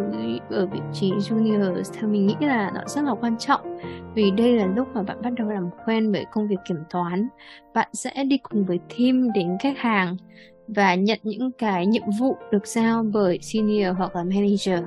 ở 0.51 0.67
vị 0.67 0.81
trí 0.93 1.11
junior 1.11 1.83
theo 1.95 2.11
mình 2.11 2.27
nghĩ 2.27 2.35
là 2.41 2.71
nó 2.75 2.81
rất 2.87 3.05
là 3.05 3.15
quan 3.21 3.39
trọng. 3.39 3.79
Vì 4.15 4.31
đây 4.31 4.53
là 4.53 4.67
lúc 4.67 4.89
mà 4.95 5.03
bạn 5.03 5.23
bắt 5.23 5.31
đầu 5.37 5.49
làm 5.49 5.71
quen 5.87 6.13
với 6.13 6.25
công 6.33 6.49
việc 6.49 6.59
kiểm 6.69 6.79
toán. 6.91 7.29
Bạn 7.75 7.89
sẽ 7.93 8.25
đi 8.25 8.39
cùng 8.39 8.65
với 8.65 8.79
team 8.99 9.33
đến 9.33 9.57
khách 9.63 9.79
hàng 9.79 10.17
và 10.69 10.94
nhận 10.94 11.19
những 11.23 11.53
cái 11.53 11.87
nhiệm 11.87 12.03
vụ 12.21 12.37
được 12.51 12.67
giao 12.67 13.03
bởi 13.03 13.39
senior 13.43 13.97
hoặc 13.97 14.17
là 14.17 14.25
manager. 14.25 14.85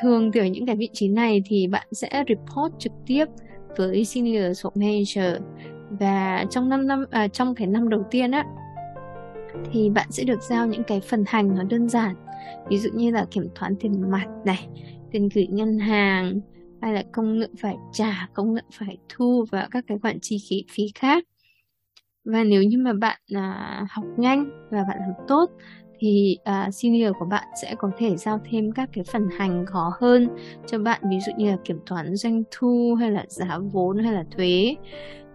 Thường 0.00 0.32
thì 0.32 0.40
ở 0.40 0.46
những 0.46 0.66
cái 0.66 0.76
vị 0.76 0.88
trí 0.92 1.08
này 1.08 1.42
thì 1.46 1.66
bạn 1.66 1.86
sẽ 1.92 2.24
report 2.28 2.78
trực 2.78 2.92
tiếp 3.06 3.24
với 3.76 4.04
senior 4.04 4.62
hoặc 4.62 4.76
manager. 4.76 5.42
Và 5.90 6.44
trong 6.50 6.68
năm 6.68 6.86
năm 6.86 7.04
à, 7.10 7.28
trong 7.28 7.54
cái 7.54 7.66
năm 7.66 7.88
đầu 7.88 8.02
tiên 8.10 8.30
á 8.30 8.44
thì 9.72 9.90
bạn 9.90 10.06
sẽ 10.10 10.24
được 10.24 10.42
giao 10.42 10.66
những 10.66 10.84
cái 10.84 11.00
phần 11.00 11.24
hành 11.26 11.54
nó 11.54 11.62
đơn 11.62 11.88
giản 11.88 12.14
ví 12.68 12.78
dụ 12.78 12.90
như 12.94 13.10
là 13.10 13.26
kiểm 13.30 13.48
toán 13.60 13.76
tiền 13.80 14.10
mặt 14.10 14.26
này 14.44 14.68
tiền 15.12 15.28
gửi 15.34 15.46
ngân 15.46 15.78
hàng 15.78 16.40
hay 16.82 16.94
là 16.94 17.02
công 17.12 17.38
nợ 17.38 17.48
phải 17.60 17.76
trả 17.92 18.28
công 18.34 18.54
nợ 18.54 18.62
phải 18.72 18.98
thu 19.08 19.44
và 19.50 19.68
các 19.70 19.84
cái 19.86 19.98
khoản 19.98 20.18
chi 20.22 20.38
phí 20.50 20.64
phí 20.72 20.84
khác. 20.94 21.24
Và 22.24 22.44
nếu 22.44 22.62
như 22.62 22.78
mà 22.78 22.92
bạn 22.92 23.20
à, 23.34 23.86
học 23.90 24.04
nhanh 24.16 24.68
và 24.70 24.84
bạn 24.88 24.98
làm 25.00 25.26
tốt 25.28 25.50
thì 26.00 26.36
uh, 26.40 26.74
senior 26.74 27.12
của 27.18 27.26
bạn 27.26 27.44
sẽ 27.62 27.74
có 27.78 27.90
thể 27.98 28.16
giao 28.16 28.40
thêm 28.50 28.72
các 28.72 28.88
cái 28.92 29.04
phần 29.04 29.28
hành 29.38 29.66
khó 29.66 29.92
hơn 30.00 30.28
cho 30.66 30.78
bạn. 30.78 31.00
Ví 31.10 31.20
dụ 31.26 31.32
như 31.36 31.50
là 31.50 31.56
kiểm 31.64 31.78
toán 31.86 32.16
doanh 32.16 32.42
thu 32.50 32.94
hay 33.00 33.10
là 33.10 33.24
giá 33.28 33.58
vốn 33.72 33.98
hay 33.98 34.12
là 34.12 34.24
thuế 34.36 34.74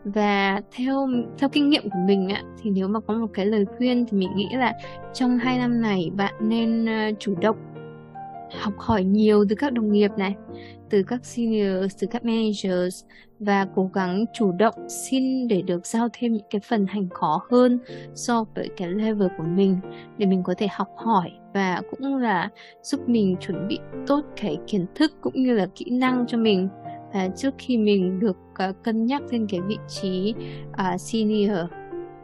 và 0.05 0.61
theo 0.75 1.07
theo 1.37 1.49
kinh 1.49 1.69
nghiệm 1.69 1.83
của 1.83 1.99
mình 2.07 2.29
ạ, 2.29 2.43
thì 2.61 2.69
nếu 2.69 2.87
mà 2.87 2.99
có 2.99 3.13
một 3.13 3.29
cái 3.33 3.45
lời 3.45 3.65
khuyên 3.77 4.05
thì 4.05 4.17
mình 4.17 4.29
nghĩ 4.35 4.47
là 4.53 4.73
trong 5.13 5.37
hai 5.37 5.57
năm 5.57 5.81
này 5.81 6.11
bạn 6.15 6.33
nên 6.39 6.85
ờ, 6.85 7.11
chủ 7.19 7.35
động 7.41 7.57
học 8.59 8.73
hỏi 8.77 9.03
nhiều 9.03 9.45
từ 9.49 9.55
các 9.55 9.73
đồng 9.73 9.91
nghiệp 9.91 10.11
này, 10.17 10.35
từ 10.89 11.03
các 11.03 11.25
seniors, 11.25 11.97
từ 11.99 12.07
các 12.11 12.25
managers 12.25 13.05
và 13.39 13.67
cố 13.75 13.89
gắng 13.93 14.25
chủ 14.33 14.51
động 14.51 14.75
xin 14.89 15.47
để 15.47 15.61
được 15.61 15.85
giao 15.85 16.09
thêm 16.13 16.33
những 16.33 16.45
cái 16.49 16.61
phần 16.69 16.85
hành 16.87 17.09
khó 17.09 17.45
hơn 17.51 17.79
so 18.15 18.45
với 18.55 18.69
cái 18.77 18.87
level 18.87 19.27
của 19.37 19.43
mình 19.43 19.77
để 20.17 20.25
mình 20.25 20.43
có 20.43 20.53
thể 20.57 20.67
học 20.71 20.89
hỏi 20.95 21.31
và 21.53 21.81
cũng 21.91 22.15
là 22.15 22.49
giúp 22.83 23.09
mình 23.09 23.35
chuẩn 23.39 23.67
bị 23.67 23.79
tốt 24.07 24.21
cái 24.41 24.57
kiến 24.67 24.85
thức 24.95 25.11
cũng 25.21 25.33
như 25.43 25.53
là 25.53 25.67
kỹ 25.75 25.85
năng 25.91 26.25
cho 26.27 26.37
mình 26.37 26.69
à, 27.15 27.27
trước 27.37 27.53
khi 27.57 27.77
mình 27.77 28.19
được 28.19 28.37
à, 28.53 28.71
cân 28.83 29.05
nhắc 29.05 29.21
lên 29.31 29.47
cái 29.49 29.61
vị 29.61 29.77
trí 29.87 30.33
à, 30.73 30.97
senior. 30.97 31.57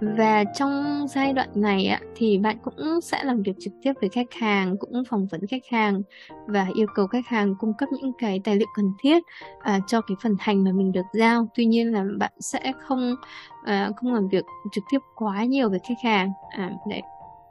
Và 0.02 0.44
trong 0.44 1.06
giai 1.10 1.34
đoạn 1.34 1.50
này 1.56 1.86
á, 1.86 2.00
thì 2.16 2.38
bạn 2.38 2.58
cũng 2.64 3.02
sẽ 3.02 3.24
làm 3.24 3.42
việc 3.42 3.56
trực 3.60 3.74
tiếp 3.82 3.94
với 4.02 4.10
khách 4.10 4.34
hàng 4.34 4.78
cũng 4.78 5.04
phỏng 5.10 5.28
vấn 5.28 5.48
khách 5.48 5.66
hàng 5.72 6.02
và 6.48 6.68
yêu 6.74 6.88
cầu 6.96 7.08
khách 7.08 7.28
hàng 7.28 7.56
cung 7.60 7.74
cấp 7.74 7.90
những 7.92 8.12
cái 8.18 8.42
tài 8.44 8.56
liệu 8.56 8.68
cần 8.76 8.86
thiết 9.04 9.24
à, 9.60 9.80
cho 9.88 10.02
cái 10.02 10.18
phần 10.24 10.36
hành 10.40 10.64
mà 10.64 10.72
mình 10.72 10.92
được 10.92 11.06
giao. 11.14 11.48
Tuy 11.56 11.66
nhiên 11.66 11.92
là 11.92 12.06
bạn 12.18 12.32
sẽ 12.40 12.74
không 12.80 13.16
à, 13.64 13.90
không 13.96 14.14
làm 14.14 14.28
việc 14.28 14.46
trực 14.72 14.84
tiếp 14.92 15.00
quá 15.16 15.44
nhiều 15.44 15.70
với 15.70 15.80
khách 15.80 16.04
hàng. 16.04 16.32
À, 16.50 16.72
đấy. 16.90 17.02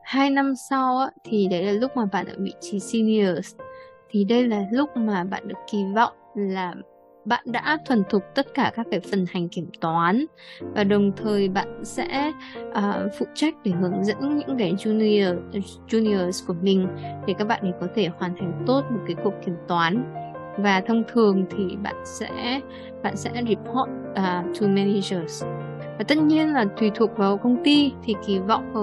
Hai 0.02 0.30
năm 0.30 0.54
sau 0.70 0.98
á, 0.98 1.10
thì 1.24 1.46
đấy 1.50 1.62
là 1.62 1.72
lúc 1.72 1.96
mà 1.96 2.04
bạn 2.12 2.26
ở 2.26 2.34
vị 2.38 2.52
trí 2.60 2.80
senior 2.80 3.38
thì 4.10 4.24
đây 4.24 4.48
là 4.48 4.64
lúc 4.70 4.96
mà 4.96 5.24
bạn 5.24 5.48
được 5.48 5.58
kỳ 5.70 5.84
vọng 5.94 6.12
là 6.34 6.74
bạn 7.30 7.44
đã 7.46 7.78
thuần 7.86 8.02
thục 8.10 8.22
tất 8.34 8.46
cả 8.54 8.72
các 8.76 8.86
cái 8.90 9.00
phần 9.00 9.24
hành 9.32 9.48
kiểm 9.48 9.66
toán 9.80 10.24
và 10.74 10.84
đồng 10.84 11.12
thời 11.16 11.48
bạn 11.48 11.84
sẽ 11.84 12.32
uh, 12.68 13.12
phụ 13.18 13.26
trách 13.34 13.54
để 13.64 13.72
hướng 13.80 14.04
dẫn 14.04 14.38
những 14.38 14.58
cái 14.58 14.74
junior 14.74 15.40
juniors 15.88 16.46
của 16.46 16.54
mình 16.62 16.88
để 17.26 17.34
các 17.38 17.48
bạn 17.48 17.60
ấy 17.62 17.72
có 17.80 17.86
thể 17.94 18.08
hoàn 18.18 18.36
thành 18.36 18.62
tốt 18.66 18.82
một 18.90 19.00
cái 19.06 19.16
cuộc 19.24 19.34
kiểm 19.46 19.56
toán. 19.68 20.14
Và 20.58 20.80
thông 20.80 21.02
thường 21.12 21.44
thì 21.50 21.76
bạn 21.82 21.96
sẽ 22.04 22.60
bạn 23.02 23.16
sẽ 23.16 23.30
report 23.34 23.90
uh, 24.10 24.60
to 24.60 24.66
managers. 24.66 25.44
Và 25.98 26.04
tất 26.08 26.18
nhiên 26.18 26.52
là 26.52 26.64
tùy 26.80 26.90
thuộc 26.94 27.16
vào 27.16 27.36
công 27.36 27.64
ty 27.64 27.92
thì 28.04 28.14
kỳ 28.26 28.38
vọng 28.38 28.74
ở 28.74 28.82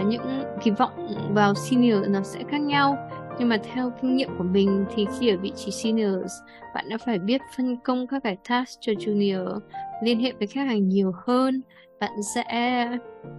uh, 0.00 0.06
những 0.06 0.44
kỳ 0.62 0.70
vọng 0.70 1.08
vào 1.34 1.54
senior 1.54 2.08
nó 2.08 2.22
sẽ 2.22 2.40
khác 2.48 2.60
nhau 2.60 2.96
nhưng 3.40 3.48
mà 3.48 3.56
theo 3.62 3.92
kinh 4.02 4.16
nghiệm 4.16 4.28
của 4.38 4.44
mình 4.44 4.84
thì 4.94 5.06
khi 5.18 5.28
ở 5.28 5.36
vị 5.36 5.52
trí 5.56 5.70
seniors 5.70 6.32
bạn 6.74 6.88
đã 6.88 6.98
phải 7.06 7.18
biết 7.18 7.40
phân 7.56 7.76
công 7.84 8.06
các 8.06 8.22
cái 8.22 8.36
task 8.48 8.80
cho 8.80 8.92
junior 8.92 9.58
liên 10.02 10.20
hệ 10.20 10.32
với 10.32 10.46
khách 10.46 10.66
hàng 10.66 10.88
nhiều 10.88 11.12
hơn. 11.26 11.62
Bạn 12.00 12.10
sẽ 12.34 12.44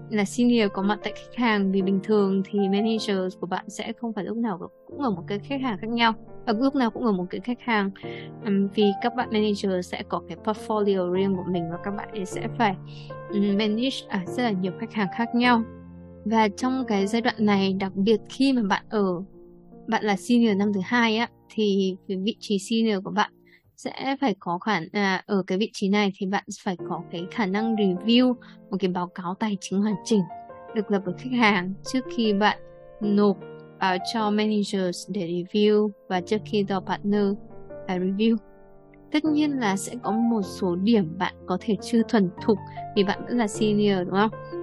là 0.10 0.26
senior 0.26 0.72
có 0.74 0.82
mặt 0.82 1.00
tại 1.04 1.14
khách 1.16 1.36
hàng 1.36 1.72
vì 1.72 1.82
bình 1.82 2.00
thường 2.04 2.44
thì 2.46 2.60
manager 2.60 3.38
của 3.40 3.48
bạn 3.48 3.70
sẽ 3.70 3.94
không 3.94 4.14
phải 4.14 4.24
lúc 4.24 4.38
nào 4.38 4.60
cũng 4.88 5.02
ở 5.02 5.10
một 5.10 5.24
cái 5.28 5.40
khách 5.40 5.62
hàng 5.62 5.78
khác 5.82 5.90
nhau 5.90 6.14
và 6.46 6.54
lúc 6.54 6.76
nào 6.76 6.92
cũng 6.92 7.06
ở 7.06 7.12
một 7.12 7.26
cái 7.30 7.42
khách 7.42 7.62
hàng. 7.62 7.92
Um, 8.46 8.68
vì 8.76 8.92
các 9.02 9.16
bạn 9.16 9.30
manager 9.32 9.92
sẽ 9.92 10.04
có 10.10 10.22
cái 10.28 10.38
portfolio 10.44 11.14
riêng 11.14 11.36
của 11.36 11.46
mình 11.52 11.72
và 11.72 11.78
các 11.84 11.92
bạn 11.92 12.10
ấy 12.12 12.26
sẽ 12.26 12.48
phải 12.58 12.76
um, 13.30 13.58
manage 13.58 13.98
à, 14.08 14.24
rất 14.28 14.44
là 14.44 14.52
nhiều 14.52 14.72
khách 14.80 14.94
hàng 14.94 15.08
khác 15.18 15.36
nhau. 15.36 15.64
Và 16.26 16.48
trong 16.48 16.86
cái 16.88 17.08
giai 17.08 17.22
đoạn 17.22 17.36
này 17.40 17.74
đặc 17.74 17.96
biệt 17.96 18.22
khi 18.30 18.54
mà 18.54 18.62
bạn 18.64 18.84
ở 18.90 19.24
bạn 19.88 20.04
là 20.04 20.16
senior 20.16 20.58
năm 20.58 20.74
thứ 20.74 20.80
hai 20.84 21.18
á 21.18 21.30
thì 21.50 21.96
cái 22.08 22.18
vị 22.18 22.36
trí 22.40 22.60
senior 22.60 23.04
của 23.04 23.12
bạn 23.12 23.32
sẽ 23.76 24.16
phải 24.22 24.36
có 24.40 24.60
khả 24.60 24.80
à, 24.92 25.24
ở 25.26 25.44
cái 25.48 25.58
vị 25.58 25.70
trí 25.74 25.90
này 25.90 26.12
thì 26.16 26.26
bạn 26.26 26.44
phải 26.64 26.78
có 26.90 27.02
cái 27.12 27.26
khả 27.32 27.46
năng 27.46 27.76
review 27.76 28.34
một 28.70 28.78
cái 28.80 28.90
báo 28.90 29.08
cáo 29.08 29.36
tài 29.36 29.58
chính 29.62 29.82
hoàn 29.82 29.96
chỉnh 30.04 30.22
được 30.76 30.92
lập 30.92 31.02
với 31.06 31.14
khách 31.18 31.38
hàng 31.38 31.74
trước 31.94 32.06
khi 32.16 32.34
bạn 32.34 32.58
nộp 33.02 33.38
uh, 33.76 34.02
cho 34.14 34.30
managers 34.30 35.10
để 35.10 35.28
review 35.28 35.90
và 36.10 36.22
trước 36.22 36.42
khi 36.46 36.66
cho 36.68 36.80
partner 36.80 37.32
uh, 37.32 37.90
review. 37.90 38.38
Tất 39.12 39.26
nhiên 39.26 39.52
là 39.52 39.78
sẽ 39.78 39.96
có 40.04 40.12
một 40.12 40.42
số 40.42 40.76
điểm 40.76 41.18
bạn 41.18 41.34
có 41.48 41.58
thể 41.62 41.76
chưa 41.82 42.02
thuần 42.10 42.30
thục 42.46 42.58
vì 42.96 43.04
bạn 43.04 43.26
vẫn 43.26 43.38
là 43.38 43.48
senior 43.48 43.98
đúng 44.00 44.16
không? 44.16 44.61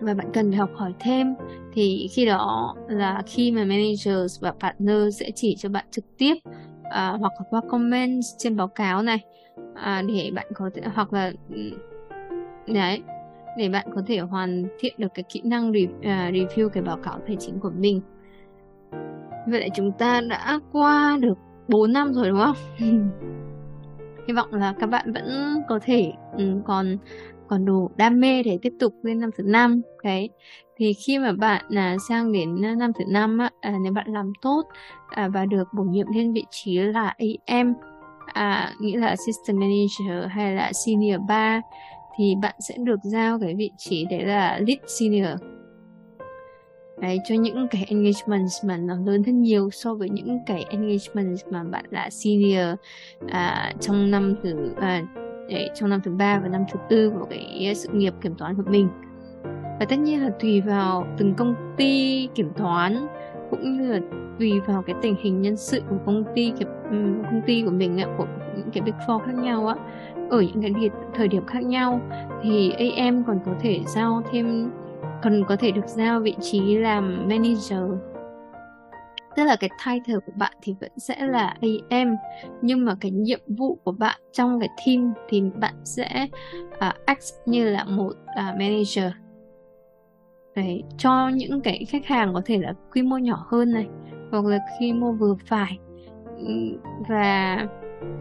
Và 0.00 0.14
bạn 0.14 0.26
cần 0.32 0.52
học 0.52 0.70
hỏi 0.74 0.92
thêm. 1.00 1.34
Thì 1.72 2.08
khi 2.12 2.26
đó 2.26 2.76
là 2.88 3.22
khi 3.26 3.52
mà 3.52 3.64
managers 3.64 4.40
và 4.40 4.52
partner 4.60 5.20
sẽ 5.20 5.30
chỉ 5.34 5.56
cho 5.58 5.68
bạn 5.68 5.84
trực 5.90 6.04
tiếp 6.18 6.34
à, 6.82 7.16
hoặc 7.20 7.32
là 7.38 7.44
qua 7.50 7.60
comment 7.70 8.22
trên 8.38 8.56
báo 8.56 8.68
cáo 8.68 9.02
này 9.02 9.18
à, 9.74 10.02
để 10.08 10.30
bạn 10.34 10.46
có 10.54 10.70
thể 10.74 10.82
hoặc 10.94 11.12
là 11.12 11.32
ừ, 11.50 11.70
đấy 12.66 13.02
để 13.56 13.68
bạn 13.68 13.86
có 13.94 14.02
thể 14.06 14.18
hoàn 14.18 14.64
thiện 14.78 14.94
được 14.98 15.14
cái 15.14 15.22
kỹ 15.28 15.40
năng 15.44 15.72
re, 15.72 15.80
uh, 15.80 16.34
review 16.34 16.68
cái 16.68 16.82
báo 16.82 16.96
cáo 16.96 17.18
tài 17.26 17.36
chính 17.36 17.60
của 17.60 17.70
mình. 17.78 18.00
Vậy 19.46 19.60
là 19.60 19.68
chúng 19.74 19.92
ta 19.92 20.20
đã 20.20 20.60
qua 20.72 21.18
được 21.20 21.38
4 21.68 21.92
năm 21.92 22.12
rồi 22.12 22.28
đúng 22.28 22.38
không? 22.38 22.56
Hy 24.28 24.34
vọng 24.34 24.54
là 24.54 24.74
các 24.80 24.86
bạn 24.86 25.12
vẫn 25.12 25.54
có 25.68 25.78
thể 25.82 26.12
um, 26.36 26.62
còn 26.62 26.96
còn 27.48 27.64
đủ 27.64 27.90
đam 27.96 28.20
mê 28.20 28.42
để 28.42 28.58
tiếp 28.62 28.72
tục 28.80 28.94
lên 29.02 29.20
năm 29.20 29.30
thứ 29.36 29.44
năm 29.46 29.82
cái 30.02 30.28
thì 30.76 30.92
khi 30.92 31.18
mà 31.18 31.32
bạn 31.32 31.64
là 31.68 31.96
sang 32.08 32.32
đến 32.32 32.64
à, 32.64 32.74
năm 32.78 32.92
thứ 32.98 33.04
năm 33.08 33.38
á, 33.38 33.50
à, 33.60 33.74
nếu 33.82 33.92
bạn 33.92 34.06
làm 34.08 34.32
tốt 34.42 34.62
à, 35.08 35.28
và 35.28 35.44
được 35.44 35.68
bổ 35.76 35.82
nhiệm 35.82 36.06
lên 36.14 36.32
vị 36.32 36.44
trí 36.50 36.78
là 36.78 37.14
AM 37.18 37.74
à, 38.26 38.72
nghĩa 38.80 38.98
là 38.98 39.06
assistant 39.06 39.58
manager 39.58 40.30
hay 40.30 40.54
là 40.54 40.72
senior 40.72 41.20
3 41.28 41.60
thì 42.16 42.34
bạn 42.42 42.54
sẽ 42.68 42.74
được 42.78 43.00
giao 43.02 43.38
cái 43.38 43.54
vị 43.54 43.70
trí 43.78 44.04
đấy 44.10 44.24
là 44.24 44.58
lead 44.66 44.78
senior 44.86 45.53
đấy 47.00 47.20
cho 47.28 47.34
những 47.34 47.68
cái 47.68 47.84
engagement 47.88 48.48
mà 48.64 48.76
nó 48.76 48.96
lớn 49.06 49.22
hơn 49.26 49.42
nhiều 49.42 49.70
so 49.70 49.94
với 49.94 50.08
những 50.08 50.38
cái 50.46 50.64
engagement 50.68 51.38
mà 51.50 51.64
bạn 51.64 51.84
là 51.90 52.10
senior 52.10 52.68
à, 53.28 53.72
trong 53.80 54.10
năm 54.10 54.34
thứ 54.42 54.74
à, 54.80 55.02
để 55.48 55.68
trong 55.74 55.90
năm 55.90 56.00
thứ 56.04 56.10
ba 56.10 56.38
và 56.38 56.48
năm 56.48 56.64
thứ 56.72 56.78
tư 56.88 57.10
của 57.10 57.26
cái 57.30 57.72
sự 57.76 57.88
nghiệp 57.92 58.14
kiểm 58.20 58.34
toán 58.34 58.56
của 58.56 58.62
mình. 58.66 58.88
Và 59.78 59.86
tất 59.88 59.96
nhiên 59.98 60.22
là 60.22 60.30
tùy 60.40 60.60
vào 60.60 61.06
từng 61.18 61.34
công 61.34 61.54
ty 61.76 62.28
kiểm 62.34 62.50
toán 62.56 63.06
cũng 63.50 63.78
như 63.78 63.92
là 63.92 64.00
tùy 64.38 64.60
vào 64.60 64.82
cái 64.82 64.96
tình 65.02 65.16
hình 65.22 65.42
nhân 65.42 65.56
sự 65.56 65.82
của 65.90 65.96
công 66.06 66.24
ty 66.34 66.52
kiểm 66.58 66.68
ừ, 66.90 66.96
công 67.24 67.42
ty 67.46 67.62
của 67.62 67.70
mình 67.70 68.00
của 68.18 68.26
những 68.56 68.70
cái 68.70 68.82
big 68.82 68.94
four 69.06 69.18
khác 69.18 69.34
nhau 69.34 69.66
á 69.66 69.76
ở 70.30 70.40
những 70.40 70.62
cái 70.62 70.90
thời 71.14 71.28
điểm 71.28 71.46
khác 71.46 71.64
nhau 71.64 72.00
thì 72.42 72.70
AM 72.70 73.24
còn 73.24 73.38
có 73.46 73.52
thể 73.60 73.80
giao 73.86 74.22
thêm 74.32 74.70
còn 75.24 75.44
có 75.48 75.56
thể 75.56 75.70
được 75.70 75.86
giao 75.86 76.20
vị 76.20 76.34
trí 76.40 76.78
làm 76.78 77.28
manager. 77.28 77.80
Tức 79.36 79.44
là 79.44 79.56
cái 79.56 79.70
title 79.86 80.18
của 80.26 80.32
bạn 80.36 80.52
thì 80.62 80.74
vẫn 80.80 80.90
sẽ 80.96 81.26
là 81.26 81.56
AM 81.90 82.16
nhưng 82.62 82.84
mà 82.84 82.96
cái 83.00 83.10
nhiệm 83.10 83.40
vụ 83.46 83.78
của 83.84 83.92
bạn 83.92 84.20
trong 84.32 84.60
cái 84.60 84.68
team 84.86 85.12
thì 85.28 85.42
bạn 85.60 85.74
sẽ 85.84 86.28
uh, 86.60 86.94
act 87.06 87.22
như 87.46 87.70
là 87.70 87.84
một 87.84 88.10
uh, 88.10 88.36
manager. 88.36 89.12
Để 90.54 90.82
cho 90.98 91.28
những 91.28 91.60
cái 91.60 91.84
khách 91.88 92.06
hàng 92.06 92.34
có 92.34 92.42
thể 92.44 92.58
là 92.58 92.74
quy 92.92 93.02
mô 93.02 93.18
nhỏ 93.18 93.46
hơn 93.48 93.72
này 93.72 93.86
hoặc 94.30 94.44
là 94.44 94.58
quy 94.80 94.92
mô 94.92 95.12
vừa 95.12 95.34
phải. 95.46 95.78
Và 97.08 97.58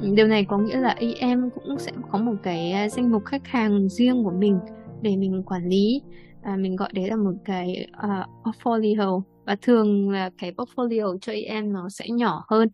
điều 0.01 0.27
này 0.27 0.45
có 0.45 0.57
nghĩa 0.57 0.77
là 0.77 0.95
AM 1.21 1.49
cũng 1.49 1.79
sẽ 1.79 1.91
có 2.11 2.17
một 2.17 2.35
cái 2.43 2.71
à, 2.71 2.89
danh 2.89 3.11
mục 3.11 3.25
khách 3.25 3.47
hàng 3.47 3.89
riêng 3.89 4.23
của 4.23 4.31
mình 4.31 4.59
để 5.01 5.15
mình 5.15 5.43
quản 5.45 5.65
lý 5.65 6.01
à, 6.43 6.55
mình 6.55 6.75
gọi 6.75 6.89
đấy 6.93 7.09
là 7.09 7.15
một 7.15 7.33
cái 7.45 7.87
uh, 7.97 8.29
portfolio. 8.43 9.21
Và 9.45 9.55
thường 9.61 10.09
là 10.09 10.29
cái 10.37 10.51
portfolio 10.51 11.17
cho 11.21 11.33
em 11.33 11.73
nó 11.73 11.89
sẽ 11.89 12.05
nhỏ 12.09 12.45
hơn 12.49 12.69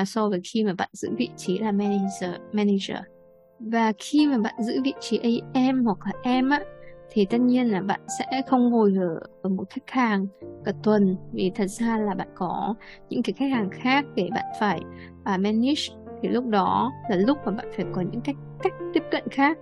uh, 0.00 0.08
so 0.08 0.28
với 0.28 0.40
khi 0.52 0.64
mà 0.64 0.74
bạn 0.74 0.88
giữ 0.92 1.08
vị 1.18 1.28
trí 1.36 1.58
là 1.58 1.72
manager 1.72 2.30
manager. 2.52 2.98
Và 3.58 3.92
khi 3.98 4.26
mà 4.26 4.38
bạn 4.38 4.54
giữ 4.60 4.80
vị 4.84 4.92
trí 5.00 5.42
AM 5.54 5.84
hoặc 5.84 5.98
là 6.04 6.12
em 6.22 6.50
á 6.50 6.62
thì 7.10 7.26
tất 7.30 7.40
nhiên 7.40 7.70
là 7.70 7.80
bạn 7.80 8.00
sẽ 8.18 8.42
không 8.48 8.70
ngồi 8.70 8.94
ở, 9.00 9.20
ở 9.42 9.50
một 9.50 9.64
khách 9.70 9.90
hàng 9.90 10.26
cả 10.64 10.72
tuần. 10.82 11.16
Vì 11.32 11.52
thật 11.54 11.66
ra 11.66 11.98
là 11.98 12.14
bạn 12.14 12.28
có 12.34 12.74
những 13.08 13.22
cái 13.22 13.32
khách 13.32 13.50
hàng 13.50 13.70
khác 13.72 14.04
để 14.14 14.28
bạn 14.34 14.44
phải 14.60 14.80
uh, 15.20 15.40
manage. 15.40 15.82
Thì 16.22 16.28
lúc 16.28 16.46
đó 16.46 16.92
là 17.10 17.16
lúc 17.16 17.38
mà 17.44 17.52
bạn 17.52 17.66
phải 17.76 17.86
có 17.92 18.00
những 18.00 18.20
cách 18.20 18.36
cách 18.62 18.72
tiếp 18.94 19.02
cận 19.10 19.24
khác 19.30 19.58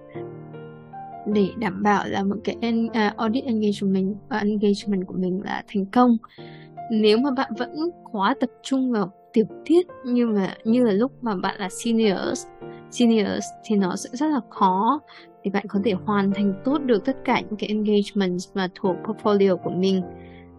để 1.32 1.48
đảm 1.58 1.82
bảo 1.82 2.08
là 2.08 2.22
một 2.22 2.36
cái 2.44 2.56
uh, 2.86 3.16
audit 3.16 3.44
engagement 3.44 4.10
uh, 4.10 4.42
engagement 4.42 5.06
của 5.06 5.14
mình 5.18 5.40
là 5.44 5.62
thành 5.68 5.86
công. 5.86 6.16
Nếu 6.90 7.18
mà 7.18 7.30
bạn 7.30 7.52
vẫn 7.58 7.70
quá 8.12 8.34
tập 8.40 8.50
trung 8.62 8.92
vào 8.92 9.12
tiểu 9.32 9.44
tiết 9.64 9.86
như 10.04 10.26
mà 10.26 10.54
như 10.64 10.84
là 10.84 10.92
lúc 10.92 11.12
mà 11.22 11.36
bạn 11.36 11.60
là 11.60 11.68
seniors 11.68 12.46
seniors 12.90 13.46
thì 13.64 13.76
nó 13.76 13.96
sẽ 13.96 14.08
rất 14.12 14.26
là 14.26 14.40
khó 14.50 15.00
để 15.44 15.50
bạn 15.50 15.64
có 15.68 15.80
thể 15.84 15.92
hoàn 15.92 16.32
thành 16.32 16.54
tốt 16.64 16.78
được 16.78 17.04
tất 17.04 17.16
cả 17.24 17.40
những 17.40 17.56
cái 17.56 17.68
engagement 17.68 18.38
mà 18.54 18.68
thuộc 18.74 18.96
portfolio 19.04 19.56
của 19.56 19.70
mình. 19.70 20.02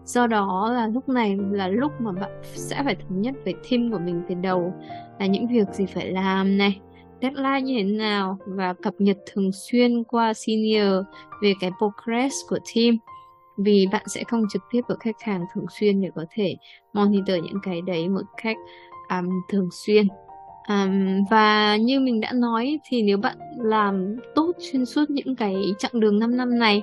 Do 0.04 0.26
đó 0.26 0.72
là 0.72 0.86
lúc 0.86 1.08
này 1.08 1.36
là 1.50 1.68
lúc 1.68 1.92
mà 2.00 2.12
bạn 2.12 2.30
sẽ 2.42 2.82
phải 2.84 2.94
thống 2.94 3.20
nhất 3.20 3.34
với 3.44 3.54
team 3.70 3.92
của 3.92 3.98
mình 3.98 4.22
từ 4.28 4.34
đầu 4.34 4.74
là 5.18 5.26
những 5.26 5.46
việc 5.46 5.68
gì 5.72 5.86
phải 5.86 6.12
làm 6.12 6.58
này 6.58 6.80
deadline 7.22 7.60
như 7.60 7.74
thế 7.76 7.82
nào 7.82 8.38
và 8.46 8.74
cập 8.82 8.94
nhật 8.98 9.16
thường 9.32 9.50
xuyên 9.52 10.04
qua 10.04 10.34
senior 10.34 11.04
về 11.42 11.54
cái 11.60 11.70
progress 11.78 12.36
của 12.48 12.58
team. 12.74 12.96
Vì 13.56 13.86
bạn 13.92 14.02
sẽ 14.08 14.24
không 14.24 14.44
trực 14.52 14.62
tiếp 14.70 14.80
với 14.88 14.96
khách 15.00 15.22
hàng 15.22 15.44
thường 15.54 15.66
xuyên 15.70 16.00
để 16.00 16.10
có 16.14 16.24
thể 16.34 16.56
monitor 16.92 17.36
những 17.36 17.58
cái 17.62 17.82
đấy 17.82 18.08
một 18.08 18.22
cách 18.42 18.56
um, 19.10 19.28
thường 19.48 19.68
xuyên. 19.86 20.06
Um, 20.68 21.24
và 21.30 21.76
như 21.76 22.00
mình 22.00 22.20
đã 22.20 22.32
nói 22.32 22.78
thì 22.84 23.02
nếu 23.02 23.18
bạn 23.18 23.36
làm 23.58 24.16
tốt 24.34 24.52
xuyên 24.58 24.86
suốt 24.86 25.10
những 25.10 25.36
cái 25.36 25.54
chặng 25.78 26.00
đường 26.00 26.18
5 26.18 26.36
năm 26.36 26.58
này 26.58 26.82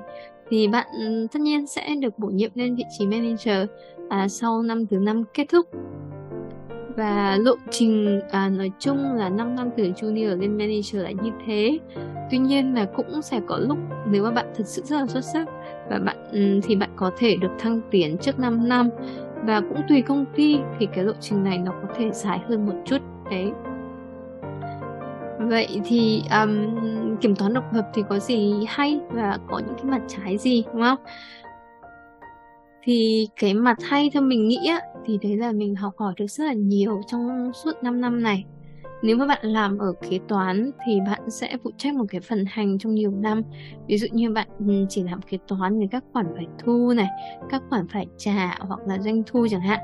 thì 0.49 0.67
bạn 0.67 0.87
ừ, 0.99 1.27
tất 1.31 1.39
nhiên 1.39 1.67
sẽ 1.67 1.95
được 1.95 2.19
bổ 2.19 2.27
nhiệm 2.27 2.51
lên 2.55 2.75
vị 2.75 2.83
trí 2.97 3.05
manager 3.05 3.69
à, 4.09 4.27
sau 4.27 4.61
năm 4.61 4.87
thứ 4.87 4.97
năm 4.97 5.23
kết 5.33 5.45
thúc 5.49 5.65
và 6.95 7.37
lộ 7.41 7.55
trình 7.71 8.21
à, 8.31 8.49
nói 8.49 8.71
chung 8.79 9.15
là 9.15 9.29
5 9.29 9.55
năm 9.55 9.69
từ 9.77 9.83
junior 9.83 10.39
lên 10.39 10.57
manager 10.57 10.95
là 10.95 11.11
như 11.11 11.31
thế. 11.45 11.79
Tuy 12.31 12.37
nhiên 12.37 12.75
là 12.75 12.85
cũng 12.85 13.21
sẽ 13.21 13.41
có 13.47 13.57
lúc 13.57 13.77
nếu 14.07 14.23
mà 14.23 14.31
bạn 14.31 14.45
thật 14.55 14.63
sự 14.67 14.81
rất 14.85 14.99
là 14.99 15.07
xuất 15.07 15.21
sắc 15.21 15.47
và 15.89 15.99
bạn 15.99 16.17
ừ, 16.31 16.59
thì 16.63 16.75
bạn 16.75 16.89
có 16.95 17.11
thể 17.17 17.35
được 17.35 17.51
thăng 17.59 17.81
tiến 17.91 18.17
trước 18.17 18.39
5 18.39 18.69
năm. 18.69 18.89
Và 19.43 19.61
cũng 19.61 19.81
tùy 19.89 20.01
công 20.01 20.25
ty 20.35 20.59
thì 20.79 20.87
cái 20.93 21.03
lộ 21.03 21.13
trình 21.19 21.43
này 21.43 21.57
nó 21.57 21.71
có 21.71 21.93
thể 21.97 22.11
dài 22.11 22.39
hơn 22.47 22.65
một 22.65 22.75
chút 22.85 23.01
đấy. 23.31 23.51
Vậy 25.39 25.81
thì 25.85 26.23
um, 26.41 26.75
kiểm 27.21 27.35
toán 27.35 27.53
độc 27.53 27.73
lập 27.73 27.89
thì 27.93 28.03
có 28.09 28.19
gì 28.19 28.53
hay 28.67 28.99
và 29.09 29.37
có 29.49 29.59
những 29.59 29.75
cái 29.75 29.85
mặt 29.85 30.01
trái 30.07 30.37
gì 30.37 30.63
đúng 30.73 30.81
không? 30.81 30.97
Thì 32.83 33.27
cái 33.35 33.53
mặt 33.53 33.77
hay 33.83 34.09
theo 34.13 34.21
mình 34.21 34.47
nghĩ 34.47 34.67
á, 34.67 34.81
thì 35.05 35.17
đấy 35.21 35.37
là 35.37 35.51
mình 35.51 35.75
học 35.75 35.93
hỏi 35.97 36.13
được 36.17 36.27
rất 36.27 36.45
là 36.45 36.53
nhiều 36.53 37.01
trong 37.07 37.51
suốt 37.53 37.71
5 37.83 38.01
năm 38.01 38.23
này. 38.23 38.45
Nếu 39.01 39.17
mà 39.17 39.25
bạn 39.25 39.45
làm 39.45 39.77
ở 39.77 39.93
kế 40.09 40.19
toán 40.27 40.71
thì 40.85 40.99
bạn 41.07 41.29
sẽ 41.29 41.57
phụ 41.63 41.71
trách 41.77 41.95
một 41.95 42.05
cái 42.09 42.21
phần 42.21 42.45
hành 42.47 42.77
trong 42.79 42.95
nhiều 42.95 43.11
năm. 43.11 43.41
Ví 43.87 43.97
dụ 43.97 44.07
như 44.11 44.31
bạn 44.31 44.47
ừ, 44.67 44.85
chỉ 44.89 45.03
làm 45.03 45.21
kế 45.21 45.37
toán 45.47 45.79
thì 45.79 45.87
các 45.91 46.03
khoản 46.13 46.25
phải 46.35 46.47
thu 46.63 46.93
này 46.93 47.07
các 47.49 47.63
khoản 47.69 47.87
phải 47.87 48.07
trả 48.17 48.57
hoặc 48.59 48.79
là 48.87 48.99
doanh 48.99 49.23
thu 49.27 49.47
chẳng 49.49 49.61
hạn. 49.61 49.79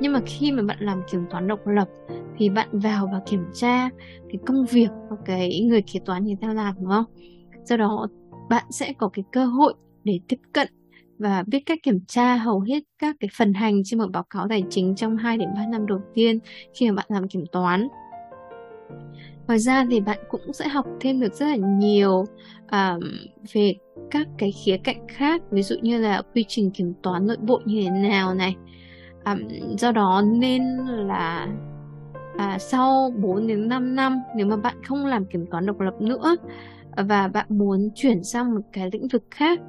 Nhưng 0.00 0.12
mà 0.12 0.20
khi 0.26 0.52
mà 0.52 0.62
bạn 0.62 0.78
làm 0.80 1.02
kiểm 1.10 1.24
toán 1.30 1.48
độc 1.48 1.66
lập 1.66 1.88
thì 2.38 2.48
bạn 2.48 2.68
vào 2.72 3.08
và 3.12 3.20
kiểm 3.26 3.44
tra 3.54 3.88
cái 4.28 4.38
công 4.46 4.64
việc 4.64 4.88
và 5.10 5.16
cái 5.24 5.60
người 5.60 5.82
kế 5.82 6.00
toán 6.00 6.24
người 6.24 6.36
ta 6.40 6.52
làm 6.52 6.74
đúng 6.78 6.90
không? 6.90 7.04
Do 7.64 7.76
đó 7.76 8.08
bạn 8.48 8.64
sẽ 8.70 8.92
có 8.92 9.08
cái 9.08 9.24
cơ 9.32 9.44
hội 9.44 9.74
để 10.04 10.20
tiếp 10.28 10.38
cận 10.52 10.68
và 11.20 11.44
biết 11.46 11.60
cách 11.66 11.78
kiểm 11.82 12.00
tra 12.06 12.36
hầu 12.36 12.60
hết 12.60 12.82
các 12.98 13.16
cái 13.20 13.30
phần 13.38 13.54
hành 13.54 13.82
trên 13.84 13.98
một 13.98 14.10
báo 14.12 14.22
cáo 14.30 14.48
tài 14.48 14.64
chính 14.70 14.94
trong 14.94 15.16
2 15.16 15.36
đến 15.36 15.48
3 15.54 15.66
năm 15.66 15.86
đầu 15.86 16.00
tiên 16.14 16.38
khi 16.74 16.90
mà 16.90 16.94
bạn 16.94 17.06
làm 17.08 17.28
kiểm 17.28 17.44
toán. 17.52 17.88
Ngoài 19.46 19.58
ra 19.58 19.86
thì 19.90 20.00
bạn 20.00 20.18
cũng 20.28 20.52
sẽ 20.52 20.68
học 20.68 20.86
thêm 21.00 21.20
được 21.20 21.34
rất 21.34 21.46
là 21.46 21.56
nhiều 21.56 22.24
um, 22.72 23.00
về 23.52 23.74
các 24.10 24.28
cái 24.38 24.52
khía 24.52 24.76
cạnh 24.76 25.06
khác, 25.08 25.42
ví 25.50 25.62
dụ 25.62 25.76
như 25.82 25.98
là 25.98 26.22
quy 26.34 26.44
trình 26.48 26.70
kiểm 26.70 26.94
toán 27.02 27.26
nội 27.26 27.36
bộ 27.40 27.60
như 27.64 27.82
thế 27.82 27.90
nào 27.90 28.34
này. 28.34 28.56
Um, 29.24 29.38
do 29.78 29.92
đó 29.92 30.22
nên 30.26 30.62
là 30.86 31.48
à, 32.36 32.58
sau 32.58 33.12
4 33.16 33.46
đến 33.46 33.68
5 33.68 33.94
năm 33.94 34.22
nếu 34.36 34.46
mà 34.46 34.56
bạn 34.56 34.84
không 34.84 35.06
làm 35.06 35.24
kiểm 35.24 35.46
toán 35.50 35.66
độc 35.66 35.80
lập 35.80 35.94
nữa 36.00 36.36
và 36.96 37.28
bạn 37.28 37.46
muốn 37.48 37.90
chuyển 37.94 38.24
sang 38.24 38.54
một 38.54 38.60
cái 38.72 38.90
lĩnh 38.92 39.08
vực 39.08 39.24
khác 39.30 39.60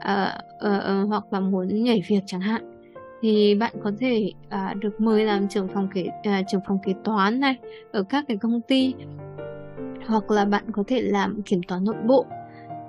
uh, 0.00 0.66
uh, 0.66 1.08
hoặc 1.08 1.24
là 1.30 1.40
muốn 1.40 1.84
nhảy 1.84 2.02
việc 2.08 2.20
chẳng 2.26 2.40
hạn. 2.40 2.80
Thì 3.22 3.54
bạn 3.54 3.72
có 3.84 3.92
thể 4.00 4.32
uh, 4.46 4.76
được 4.76 5.00
mời 5.00 5.24
làm 5.24 5.48
trưởng 5.48 5.68
phòng 5.68 5.88
kế 5.94 6.02
uh, 6.02 6.46
trưởng 6.48 6.60
phòng 6.68 6.78
kế 6.84 6.94
toán 7.04 7.40
này 7.40 7.56
ở 7.92 8.02
các 8.02 8.24
cái 8.28 8.36
công 8.36 8.60
ty. 8.60 8.94
Hoặc 10.06 10.30
là 10.30 10.44
bạn 10.44 10.64
có 10.72 10.84
thể 10.86 11.02
làm 11.02 11.42
kiểm 11.42 11.62
toán 11.62 11.84
nội 11.84 11.96
bộ. 12.06 12.26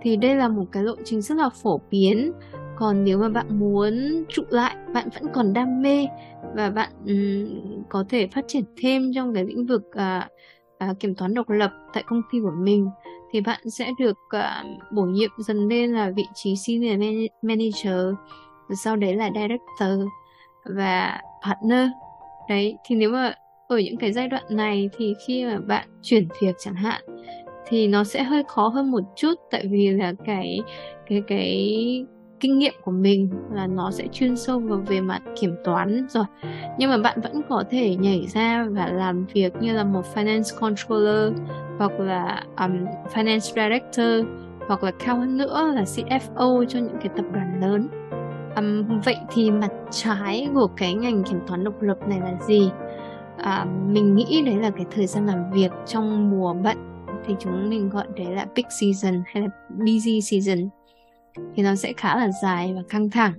Thì 0.01 0.15
đây 0.15 0.35
là 0.35 0.47
một 0.47 0.65
cái 0.71 0.83
lộ 0.83 0.95
trình 1.03 1.21
rất 1.21 1.37
là 1.37 1.49
phổ 1.63 1.81
biến. 1.91 2.31
Còn 2.75 3.03
nếu 3.03 3.17
mà 3.17 3.29
bạn 3.29 3.59
muốn 3.59 4.23
trụ 4.29 4.43
lại 4.49 4.75
bạn 4.93 5.09
vẫn 5.13 5.31
còn 5.33 5.53
đam 5.53 5.81
mê 5.81 6.07
và 6.55 6.69
bạn 6.69 6.89
um, 7.05 7.83
có 7.89 8.05
thể 8.09 8.27
phát 8.27 8.45
triển 8.47 8.63
thêm 8.81 9.11
trong 9.15 9.33
cái 9.33 9.45
lĩnh 9.45 9.65
vực 9.65 9.81
uh, 9.87 10.89
uh, 10.89 10.99
kiểm 10.99 11.15
toán 11.15 11.33
độc 11.33 11.49
lập 11.49 11.71
tại 11.93 12.03
công 12.07 12.21
ty 12.31 12.39
của 12.39 12.53
mình 12.57 12.89
thì 13.31 13.41
bạn 13.41 13.69
sẽ 13.69 13.91
được 13.99 14.17
uh, 14.37 14.91
bổ 14.91 15.03
nhiệm 15.03 15.29
dần 15.37 15.67
lên 15.67 15.91
là 15.91 16.11
vị 16.15 16.23
trí 16.33 16.55
senior 16.55 16.99
manager 17.41 18.15
rồi 18.69 18.75
sau 18.83 18.95
đấy 18.95 19.15
là 19.15 19.29
director 19.35 20.07
và 20.65 21.21
partner. 21.47 21.87
Đấy 22.49 22.77
thì 22.85 22.95
nếu 22.95 23.11
mà 23.11 23.33
ở 23.67 23.77
những 23.77 23.97
cái 23.97 24.13
giai 24.13 24.27
đoạn 24.27 24.43
này 24.49 24.89
thì 24.97 25.13
khi 25.27 25.45
mà 25.45 25.59
bạn 25.67 25.87
chuyển 26.01 26.27
việc 26.41 26.55
chẳng 26.59 26.75
hạn 26.75 27.01
thì 27.67 27.87
nó 27.87 28.03
sẽ 28.03 28.23
hơi 28.23 28.43
khó 28.47 28.67
hơn 28.67 28.91
một 28.91 29.03
chút 29.15 29.33
tại 29.51 29.67
vì 29.67 29.89
là 29.89 30.13
cái 30.25 30.59
cái 31.07 31.21
cái 31.27 32.05
kinh 32.39 32.59
nghiệm 32.59 32.73
của 32.83 32.91
mình 32.91 33.29
là 33.53 33.67
nó 33.67 33.91
sẽ 33.91 34.07
chuyên 34.11 34.37
sâu 34.37 34.59
vào 34.59 34.83
về 34.87 35.01
mặt 35.01 35.21
kiểm 35.39 35.55
toán 35.63 36.07
rồi. 36.09 36.25
Nhưng 36.79 36.89
mà 36.89 36.97
bạn 36.97 37.21
vẫn 37.21 37.41
có 37.49 37.63
thể 37.69 37.95
nhảy 37.95 38.27
ra 38.33 38.67
và 38.71 38.87
làm 38.87 39.25
việc 39.25 39.53
như 39.61 39.73
là 39.73 39.83
một 39.83 40.05
finance 40.15 40.59
controller 40.59 41.33
hoặc 41.81 41.99
là 41.99 42.43
um, 42.57 42.85
finance 43.13 43.39
director 43.39 44.25
hoặc 44.67 44.83
là 44.83 44.91
cao 45.05 45.19
hơn 45.19 45.37
nữa 45.37 45.71
là 45.75 45.83
CFO 45.83 46.65
cho 46.65 46.79
những 46.79 46.97
cái 47.01 47.09
tập 47.15 47.25
đoàn 47.33 47.61
lớn. 47.61 47.87
Um, 48.55 48.99
vậy 48.99 49.15
thì 49.33 49.51
mặt 49.51 49.71
trái 49.91 50.49
của 50.53 50.67
cái 50.77 50.93
ngành 50.93 51.23
kiểm 51.23 51.39
toán 51.47 51.63
độc 51.63 51.81
lập 51.81 51.97
này 52.07 52.19
là 52.19 52.33
gì? 52.47 52.71
À, 53.37 53.65
mình 53.87 54.15
nghĩ 54.15 54.41
đấy 54.45 54.55
là 54.55 54.69
cái 54.69 54.85
thời 54.91 55.07
gian 55.07 55.27
làm 55.27 55.51
việc 55.51 55.71
trong 55.85 56.29
mùa 56.29 56.53
bận 56.53 56.77
thì 57.25 57.35
chúng 57.39 57.69
mình 57.69 57.89
gọi 57.89 58.05
đấy 58.17 58.35
là 58.35 58.45
peak 58.55 58.71
season 58.81 59.23
hay 59.25 59.43
là 59.43 59.49
busy 59.69 60.21
season. 60.21 60.69
Thì 61.55 61.63
nó 61.63 61.75
sẽ 61.75 61.93
khá 61.97 62.15
là 62.15 62.29
dài 62.43 62.73
và 62.75 62.81
căng 62.89 63.09
thẳng. 63.09 63.33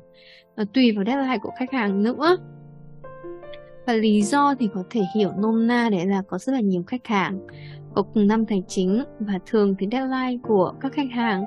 Nó 0.56 0.64
tùy 0.74 0.92
vào 0.96 1.04
deadline 1.04 1.38
của 1.42 1.50
khách 1.58 1.72
hàng 1.72 2.02
nữa. 2.02 2.36
Và 3.86 3.92
lý 3.92 4.22
do 4.22 4.54
thì 4.58 4.68
có 4.74 4.84
thể 4.90 5.00
hiểu 5.16 5.30
nôm 5.38 5.66
na 5.66 5.88
đấy 5.90 6.06
là 6.06 6.22
có 6.28 6.38
rất 6.38 6.52
là 6.52 6.60
nhiều 6.60 6.82
khách 6.86 7.06
hàng 7.06 7.46
có 7.94 8.02
cùng 8.02 8.26
năm 8.26 8.46
tài 8.46 8.62
chính 8.68 9.04
và 9.20 9.38
thường 9.46 9.74
thì 9.78 9.86
deadline 9.92 10.38
của 10.42 10.74
các 10.80 10.92
khách 10.92 11.10
hàng 11.12 11.44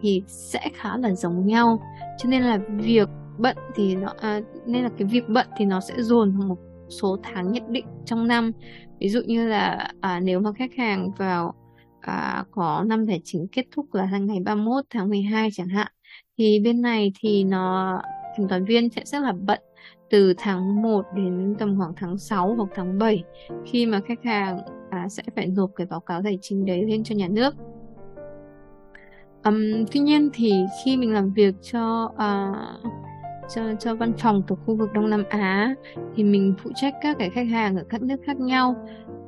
thì 0.00 0.22
sẽ 0.26 0.70
khá 0.74 0.96
là 0.96 1.14
giống 1.14 1.46
nhau. 1.46 1.82
Cho 2.18 2.28
nên 2.28 2.42
là 2.42 2.58
việc 2.76 3.08
bận 3.38 3.56
thì 3.74 3.96
nó 3.96 4.14
à, 4.20 4.40
nên 4.66 4.82
là 4.82 4.88
cái 4.98 5.08
việc 5.08 5.28
bận 5.28 5.46
thì 5.56 5.64
nó 5.64 5.80
sẽ 5.80 5.94
dồn 5.98 6.38
vào 6.38 6.48
một 6.48 6.58
số 6.88 7.18
tháng 7.22 7.52
nhất 7.52 7.62
định 7.68 7.86
trong 8.04 8.26
năm. 8.26 8.52
Ví 9.00 9.08
dụ 9.08 9.20
như 9.26 9.48
là 9.48 9.90
à, 10.00 10.20
nếu 10.20 10.40
mà 10.40 10.52
khách 10.52 10.74
hàng 10.76 11.10
vào 11.18 11.54
à, 12.00 12.44
có 12.50 12.84
năm 12.86 13.06
tài 13.06 13.20
chính 13.24 13.46
kết 13.52 13.66
thúc 13.74 13.94
là 13.94 14.18
ngày 14.18 14.40
31 14.44 14.84
tháng 14.90 15.08
12 15.08 15.48
chẳng 15.52 15.68
hạn 15.68 15.92
thì 16.38 16.60
bên 16.60 16.82
này 16.82 17.12
thì 17.20 17.44
nó 17.44 18.00
kiểm 18.36 18.48
toán 18.48 18.64
viên 18.64 18.90
sẽ 18.90 19.02
rất 19.04 19.18
là 19.18 19.32
bận 19.32 19.60
từ 20.10 20.34
tháng 20.38 20.82
1 20.82 21.04
đến 21.14 21.54
tầm 21.58 21.78
khoảng 21.78 21.92
tháng 21.96 22.18
6 22.18 22.54
hoặc 22.54 22.68
tháng 22.74 22.98
7 22.98 23.24
khi 23.66 23.86
mà 23.86 24.00
khách 24.06 24.24
hàng 24.24 24.58
à, 24.90 25.08
sẽ 25.08 25.22
phải 25.36 25.46
nộp 25.46 25.70
cái 25.76 25.86
báo 25.86 26.00
cáo 26.00 26.22
tài 26.22 26.38
chính 26.42 26.66
đấy 26.66 26.82
lên 26.82 27.04
cho 27.04 27.14
nhà 27.14 27.28
nước. 27.28 27.54
Um, 29.44 29.84
tuy 29.92 30.00
nhiên 30.00 30.30
thì 30.34 30.52
khi 30.84 30.96
mình 30.96 31.12
làm 31.12 31.32
việc 31.32 31.54
cho 31.62 32.04
uh, 32.04 32.92
cho 33.54 33.74
cho 33.80 33.94
văn 33.94 34.12
phòng 34.18 34.42
thuộc 34.48 34.58
khu 34.66 34.76
vực 34.76 34.92
Đông 34.92 35.10
Nam 35.10 35.24
Á 35.28 35.74
thì 36.16 36.24
mình 36.24 36.54
phụ 36.62 36.70
trách 36.74 36.94
các 37.02 37.16
cái 37.18 37.30
khách 37.30 37.48
hàng 37.48 37.76
ở 37.76 37.84
các 37.88 38.02
nước 38.02 38.16
khác 38.26 38.40
nhau. 38.40 38.74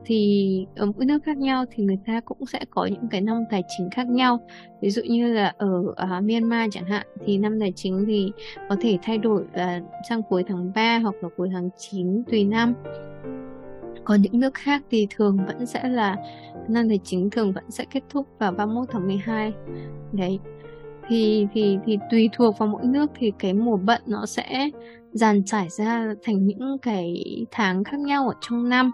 Thì 0.04 0.66
ở 0.76 0.86
mỗi 0.86 1.04
nước 1.04 1.18
khác 1.24 1.36
nhau 1.36 1.64
thì 1.70 1.84
người 1.84 1.98
ta 2.06 2.20
cũng 2.20 2.46
sẽ 2.46 2.64
có 2.70 2.86
những 2.86 3.08
cái 3.10 3.20
năm 3.20 3.44
tài 3.50 3.62
chính 3.78 3.88
khác 3.90 4.06
nhau. 4.06 4.38
Ví 4.82 4.90
dụ 4.90 5.02
như 5.02 5.32
là 5.32 5.54
ở 5.58 5.78
uh, 5.80 6.24
Myanmar 6.24 6.70
chẳng 6.72 6.84
hạn 6.84 7.06
thì 7.26 7.38
năm 7.38 7.60
tài 7.60 7.72
chính 7.76 8.04
thì 8.06 8.32
có 8.68 8.76
thể 8.80 8.98
thay 9.02 9.18
đổi 9.18 9.44
là 9.52 9.80
sang 10.08 10.22
cuối 10.22 10.44
tháng 10.48 10.72
3 10.74 10.98
hoặc 10.98 11.14
là 11.20 11.28
cuối 11.36 11.48
tháng 11.52 11.68
9 11.78 12.24
tùy 12.24 12.44
năm 12.44 12.74
còn 14.04 14.22
những 14.22 14.40
nước 14.40 14.54
khác 14.54 14.82
thì 14.90 15.06
thường 15.10 15.38
vẫn 15.46 15.66
sẽ 15.66 15.88
là 15.88 16.16
năm 16.68 16.88
tài 16.88 17.00
chính 17.04 17.30
thường 17.30 17.52
vẫn 17.52 17.70
sẽ 17.70 17.84
kết 17.90 18.00
thúc 18.08 18.26
vào 18.38 18.52
31 18.52 18.88
tháng 18.92 19.06
12 19.06 19.52
đấy. 20.12 20.38
Thì 21.08 21.46
thì 21.52 21.78
thì 21.84 21.98
tùy 22.10 22.30
thuộc 22.32 22.58
vào 22.58 22.68
mỗi 22.68 22.84
nước 22.84 23.10
thì 23.14 23.32
cái 23.38 23.54
mùa 23.54 23.76
bận 23.76 24.02
nó 24.06 24.26
sẽ 24.26 24.70
dàn 25.12 25.44
trải 25.44 25.68
ra 25.68 26.14
thành 26.22 26.46
những 26.46 26.78
cái 26.82 27.24
tháng 27.50 27.84
khác 27.84 28.00
nhau 28.00 28.28
ở 28.28 28.34
trong 28.40 28.68
năm. 28.68 28.92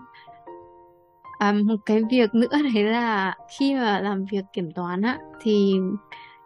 À, 1.39 1.53
một 1.53 1.77
cái 1.87 2.03
việc 2.11 2.35
nữa 2.35 2.63
đấy 2.75 2.85
là 2.85 3.35
khi 3.59 3.75
mà 3.75 4.01
làm 4.01 4.25
việc 4.25 4.45
kiểm 4.53 4.73
toán 4.73 5.03
á 5.03 5.19
thì 5.43 5.75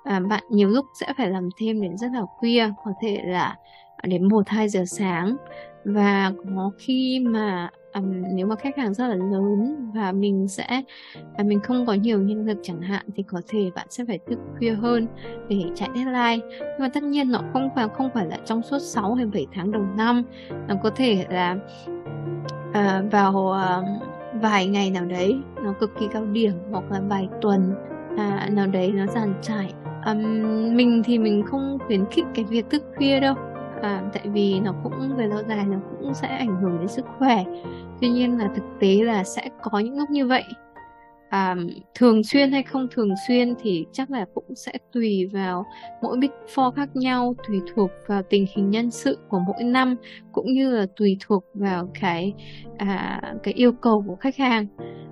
à, 0.04 0.20
bạn 0.20 0.44
nhiều 0.50 0.68
lúc 0.68 0.86
sẽ 1.00 1.12
phải 1.16 1.30
làm 1.30 1.48
thêm 1.58 1.80
đến 1.80 1.96
rất 1.96 2.08
là 2.12 2.22
khuya 2.38 2.70
có 2.84 2.92
thể 3.02 3.18
là 3.24 3.56
đến 4.02 4.28
một 4.28 4.48
hai 4.48 4.68
giờ 4.68 4.84
sáng. 4.86 5.36
Và 5.84 6.32
có 6.56 6.70
khi 6.78 7.20
mà 7.20 7.70
um, 7.94 8.22
nếu 8.34 8.46
mà 8.46 8.56
khách 8.56 8.76
hàng 8.76 8.94
rất 8.94 9.08
là 9.08 9.14
lớn 9.14 9.90
và 9.94 10.12
mình 10.12 10.48
sẽ 10.48 10.82
và 11.38 11.44
mình 11.44 11.60
không 11.60 11.86
có 11.86 11.94
nhiều 11.94 12.22
nhân 12.22 12.46
lực 12.46 12.58
chẳng 12.62 12.80
hạn 12.80 13.06
thì 13.16 13.22
có 13.22 13.42
thể 13.48 13.70
bạn 13.74 13.86
sẽ 13.90 14.04
phải 14.04 14.18
thức 14.26 14.38
khuya 14.58 14.72
hơn 14.72 15.06
để 15.48 15.64
chạy 15.74 15.88
deadline. 15.94 16.46
Nhưng 16.60 16.78
mà 16.78 16.88
tất 16.88 17.02
nhiên 17.02 17.30
nó 17.30 17.42
không 17.52 17.68
phải 17.74 17.88
không 17.88 18.10
phải 18.14 18.26
là 18.26 18.38
trong 18.44 18.62
suốt 18.62 18.78
6 18.78 19.14
hay 19.14 19.26
7 19.26 19.46
tháng 19.54 19.72
đầu 19.72 19.82
năm. 19.96 20.22
Nó 20.68 20.74
có 20.82 20.90
thể 20.90 21.26
là 21.30 21.56
uh, 22.68 23.12
vào 23.12 23.32
uh, 23.32 24.10
vài 24.42 24.66
ngày 24.66 24.90
nào 24.90 25.04
đấy 25.04 25.36
nó 25.62 25.72
cực 25.80 25.90
kỳ 26.00 26.08
cao 26.12 26.24
điểm 26.26 26.52
hoặc 26.70 26.84
là 26.90 27.00
vài 27.08 27.28
tuần 27.40 27.74
à, 28.16 28.48
nào 28.52 28.66
đấy 28.66 28.92
nó 28.92 29.06
dàn 29.06 29.34
trải. 29.42 29.72
Um, 30.06 30.22
mình 30.76 31.02
thì 31.04 31.18
mình 31.18 31.42
không 31.46 31.78
khuyến 31.86 32.06
khích 32.10 32.24
cái 32.34 32.44
việc 32.44 32.70
thức 32.70 32.82
khuya 32.96 33.20
đâu 33.20 33.34
à, 33.82 34.02
tại 34.12 34.28
vì 34.28 34.60
nó 34.60 34.74
cũng 34.82 35.16
về 35.16 35.26
lâu 35.26 35.42
dài 35.48 35.66
nó 35.66 35.76
cũng 35.90 36.14
sẽ 36.14 36.28
ảnh 36.28 36.56
hưởng 36.56 36.78
đến 36.78 36.88
sức 36.88 37.06
khỏe. 37.18 37.44
Tuy 38.00 38.08
nhiên 38.08 38.38
là 38.38 38.48
thực 38.54 38.64
tế 38.80 39.02
là 39.02 39.24
sẽ 39.24 39.48
có 39.62 39.78
những 39.78 39.98
lúc 39.98 40.10
như 40.10 40.26
vậy 40.26 40.44
à, 41.30 41.56
thường 41.94 42.22
xuyên 42.24 42.52
hay 42.52 42.62
không 42.62 42.88
thường 42.90 43.14
xuyên 43.28 43.54
thì 43.62 43.86
chắc 43.92 44.10
là 44.10 44.26
cũng 44.34 44.54
sẽ 44.54 44.72
tùy 44.92 45.26
vào 45.32 45.66
mỗi 46.02 46.16
big 46.16 46.30
four 46.54 46.70
khác 46.70 46.96
nhau 46.96 47.34
tùy 47.48 47.60
thuộc 47.74 47.90
vào 48.06 48.22
tình 48.22 48.46
hình 48.56 48.70
nhân 48.70 48.90
sự 48.90 49.18
của 49.28 49.38
mỗi 49.38 49.64
năm 49.64 49.96
cũng 50.32 50.52
như 50.52 50.70
là 50.70 50.86
tùy 50.96 51.16
thuộc 51.26 51.44
vào 51.54 51.90
cái 52.00 52.34
à, 52.78 53.22
cái 53.42 53.54
yêu 53.54 53.72
cầu 53.72 54.04
của 54.06 54.16
khách 54.16 54.36
hàng. 54.36 54.66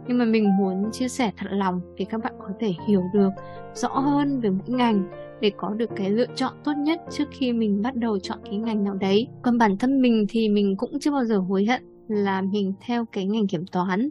Nhưng 0.08 0.18
mà 0.18 0.24
mình 0.24 0.56
muốn 0.58 0.92
chia 0.92 1.08
sẻ 1.08 1.32
thật 1.36 1.46
lòng 1.50 1.80
để 1.96 2.06
các 2.10 2.18
bạn 2.24 2.32
có 2.38 2.48
thể 2.60 2.72
hiểu 2.86 3.02
được 3.14 3.30
rõ 3.74 3.88
hơn 3.88 4.40
về 4.40 4.50
mỗi 4.50 4.68
ngành 4.78 5.04
để 5.40 5.50
có 5.56 5.68
được 5.68 5.90
cái 5.96 6.10
lựa 6.10 6.26
chọn 6.34 6.52
tốt 6.64 6.72
nhất 6.78 7.00
trước 7.10 7.28
khi 7.30 7.52
mình 7.52 7.82
bắt 7.82 7.94
đầu 7.94 8.18
chọn 8.18 8.38
cái 8.44 8.56
ngành 8.56 8.84
nào 8.84 8.94
đấy. 8.94 9.28
Còn 9.42 9.58
bản 9.58 9.76
thân 9.78 10.02
mình 10.02 10.26
thì 10.28 10.48
mình 10.48 10.76
cũng 10.76 10.98
chưa 11.00 11.10
bao 11.10 11.24
giờ 11.24 11.38
hối 11.38 11.64
hận 11.64 11.82
là 12.08 12.42
mình 12.42 12.72
theo 12.80 13.04
cái 13.12 13.26
ngành 13.26 13.46
kiểm 13.46 13.66
toán 13.66 14.08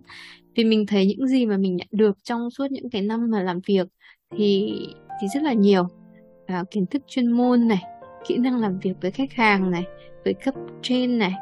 vì 0.58 0.64
mình 0.64 0.86
thấy 0.86 1.06
những 1.06 1.28
gì 1.28 1.46
mà 1.46 1.58
mình 1.58 1.76
nhận 1.76 1.88
được 1.92 2.18
trong 2.24 2.52
suốt 2.52 2.72
những 2.72 2.90
cái 2.90 3.02
năm 3.02 3.32
mà 3.32 3.44
làm 3.44 3.60
việc 3.68 3.88
thì 4.38 4.74
thì 5.22 5.28
rất 5.34 5.44
là 5.44 5.54
nhiều. 5.54 5.88
À, 6.46 6.64
kiến 6.72 6.86
thức 6.86 7.02
chuyên 7.08 7.32
môn 7.32 7.68
này 7.68 7.82
kỹ 8.28 8.38
năng 8.38 8.58
làm 8.58 8.80
việc 8.80 8.94
với 9.02 9.12
khách 9.12 9.34
hàng 9.34 9.72
này 9.72 9.84
với 10.26 10.34
cấp 10.34 10.56
trên 10.82 11.18
này 11.18 11.34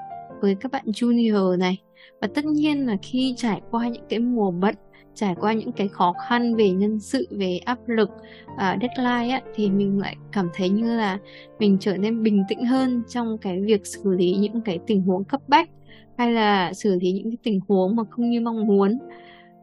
với 0.42 0.56
các 0.56 0.72
bạn 0.72 0.86
junior 0.86 1.58
này. 1.58 1.82
Và 2.22 2.28
tất 2.28 2.46
nhiên 2.46 2.86
là 2.86 2.98
khi 3.02 3.34
trải 3.38 3.62
qua 3.72 3.88
những 3.88 4.06
cái 4.10 4.20
mùa 4.20 4.52
bận 4.52 4.76
trải 5.16 5.36
qua 5.40 5.54
những 5.54 5.72
cái 5.72 5.88
khó 5.88 6.14
khăn 6.28 6.56
về 6.56 6.70
nhân 6.70 7.00
sự 7.00 7.28
về 7.32 7.58
áp 7.66 7.80
lực 7.88 8.10
uh, 8.54 8.58
deadline 8.58 9.30
á, 9.30 9.42
thì 9.56 9.70
mình 9.70 10.00
lại 10.00 10.16
cảm 10.32 10.50
thấy 10.54 10.70
như 10.70 10.98
là 10.98 11.20
mình 11.60 11.78
trở 11.80 11.98
nên 11.98 12.24
bình 12.24 12.44
tĩnh 12.50 12.66
hơn 12.66 13.04
trong 13.10 13.38
cái 13.38 13.62
việc 13.62 13.86
xử 13.86 14.12
lý 14.12 14.36
những 14.36 14.62
cái 14.62 14.80
tình 14.88 15.02
huống 15.02 15.24
cấp 15.24 15.42
bách 15.48 15.70
hay 16.18 16.32
là 16.32 16.74
xử 16.74 16.96
lý 17.02 17.12
những 17.12 17.32
cái 17.32 17.38
tình 17.44 17.60
huống 17.68 17.96
mà 17.96 18.04
không 18.10 18.30
như 18.30 18.42
mong 18.42 18.68
muốn. 18.68 18.98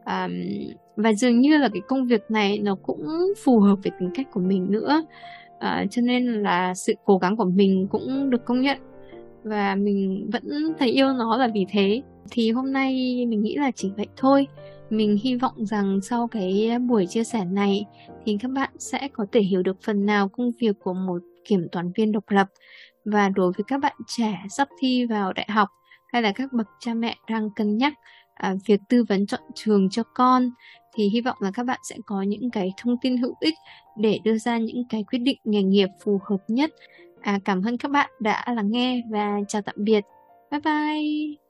Um, 0.05 0.31
và 0.95 1.13
dường 1.13 1.39
như 1.39 1.57
là 1.57 1.69
cái 1.73 1.81
công 1.87 2.07
việc 2.07 2.21
này 2.29 2.59
nó 2.59 2.75
cũng 2.75 3.07
phù 3.43 3.59
hợp 3.59 3.75
với 3.83 3.91
tính 3.99 4.09
cách 4.15 4.27
của 4.31 4.39
mình 4.39 4.67
nữa. 4.69 5.05
Uh, 5.53 5.91
cho 5.91 6.01
nên 6.01 6.25
là 6.25 6.73
sự 6.73 6.93
cố 7.05 7.17
gắng 7.17 7.37
của 7.37 7.45
mình 7.45 7.87
cũng 7.91 8.29
được 8.29 8.45
công 8.45 8.61
nhận 8.61 8.77
và 9.43 9.75
mình 9.75 10.29
vẫn 10.33 10.73
thấy 10.79 10.91
yêu 10.91 11.13
nó 11.13 11.37
là 11.37 11.47
vì 11.53 11.65
thế. 11.69 12.01
Thì 12.31 12.51
hôm 12.51 12.73
nay 12.73 12.91
mình 13.27 13.41
nghĩ 13.41 13.55
là 13.55 13.71
chỉ 13.75 13.91
vậy 13.97 14.07
thôi. 14.17 14.47
Mình 14.89 15.17
hy 15.23 15.35
vọng 15.35 15.65
rằng 15.65 15.99
sau 16.01 16.27
cái 16.27 16.71
buổi 16.87 17.07
chia 17.07 17.23
sẻ 17.23 17.45
này 17.45 17.85
thì 18.25 18.37
các 18.41 18.51
bạn 18.51 18.69
sẽ 18.79 19.07
có 19.13 19.25
thể 19.31 19.41
hiểu 19.41 19.63
được 19.63 19.77
phần 19.81 20.05
nào 20.05 20.29
công 20.29 20.51
việc 20.61 20.75
của 20.83 20.93
một 20.93 21.21
kiểm 21.45 21.67
toán 21.71 21.91
viên 21.95 22.11
độc 22.11 22.23
lập 22.27 22.47
và 23.05 23.29
đối 23.29 23.51
với 23.51 23.63
các 23.67 23.77
bạn 23.81 23.95
trẻ 24.07 24.37
sắp 24.49 24.67
thi 24.79 25.05
vào 25.05 25.33
đại 25.33 25.47
học 25.49 25.69
hay 26.13 26.21
là 26.21 26.31
các 26.31 26.53
bậc 26.53 26.67
cha 26.79 26.93
mẹ 26.93 27.15
đang 27.29 27.49
cân 27.55 27.77
nhắc 27.77 27.93
à, 28.33 28.55
việc 28.65 28.81
tư 28.89 29.03
vấn 29.09 29.27
chọn 29.27 29.41
trường 29.55 29.89
cho 29.89 30.03
con 30.03 30.49
thì 30.95 31.09
hy 31.09 31.21
vọng 31.21 31.37
là 31.39 31.51
các 31.53 31.65
bạn 31.65 31.79
sẽ 31.83 31.95
có 32.05 32.21
những 32.21 32.51
cái 32.51 32.73
thông 32.77 32.95
tin 33.01 33.17
hữu 33.17 33.35
ích 33.39 33.55
để 33.97 34.19
đưa 34.23 34.37
ra 34.37 34.57
những 34.57 34.83
cái 34.89 35.03
quyết 35.03 35.19
định 35.19 35.37
nghề 35.43 35.63
nghiệp 35.63 35.89
phù 36.03 36.19
hợp 36.29 36.37
nhất. 36.47 36.71
À, 37.21 37.39
cảm 37.45 37.63
ơn 37.63 37.77
các 37.77 37.91
bạn 37.91 38.09
đã 38.19 38.45
lắng 38.55 38.71
nghe 38.71 39.01
và 39.11 39.39
chào 39.47 39.61
tạm 39.61 39.75
biệt. 39.77 40.03
Bye 40.51 40.59
bye. 40.59 41.42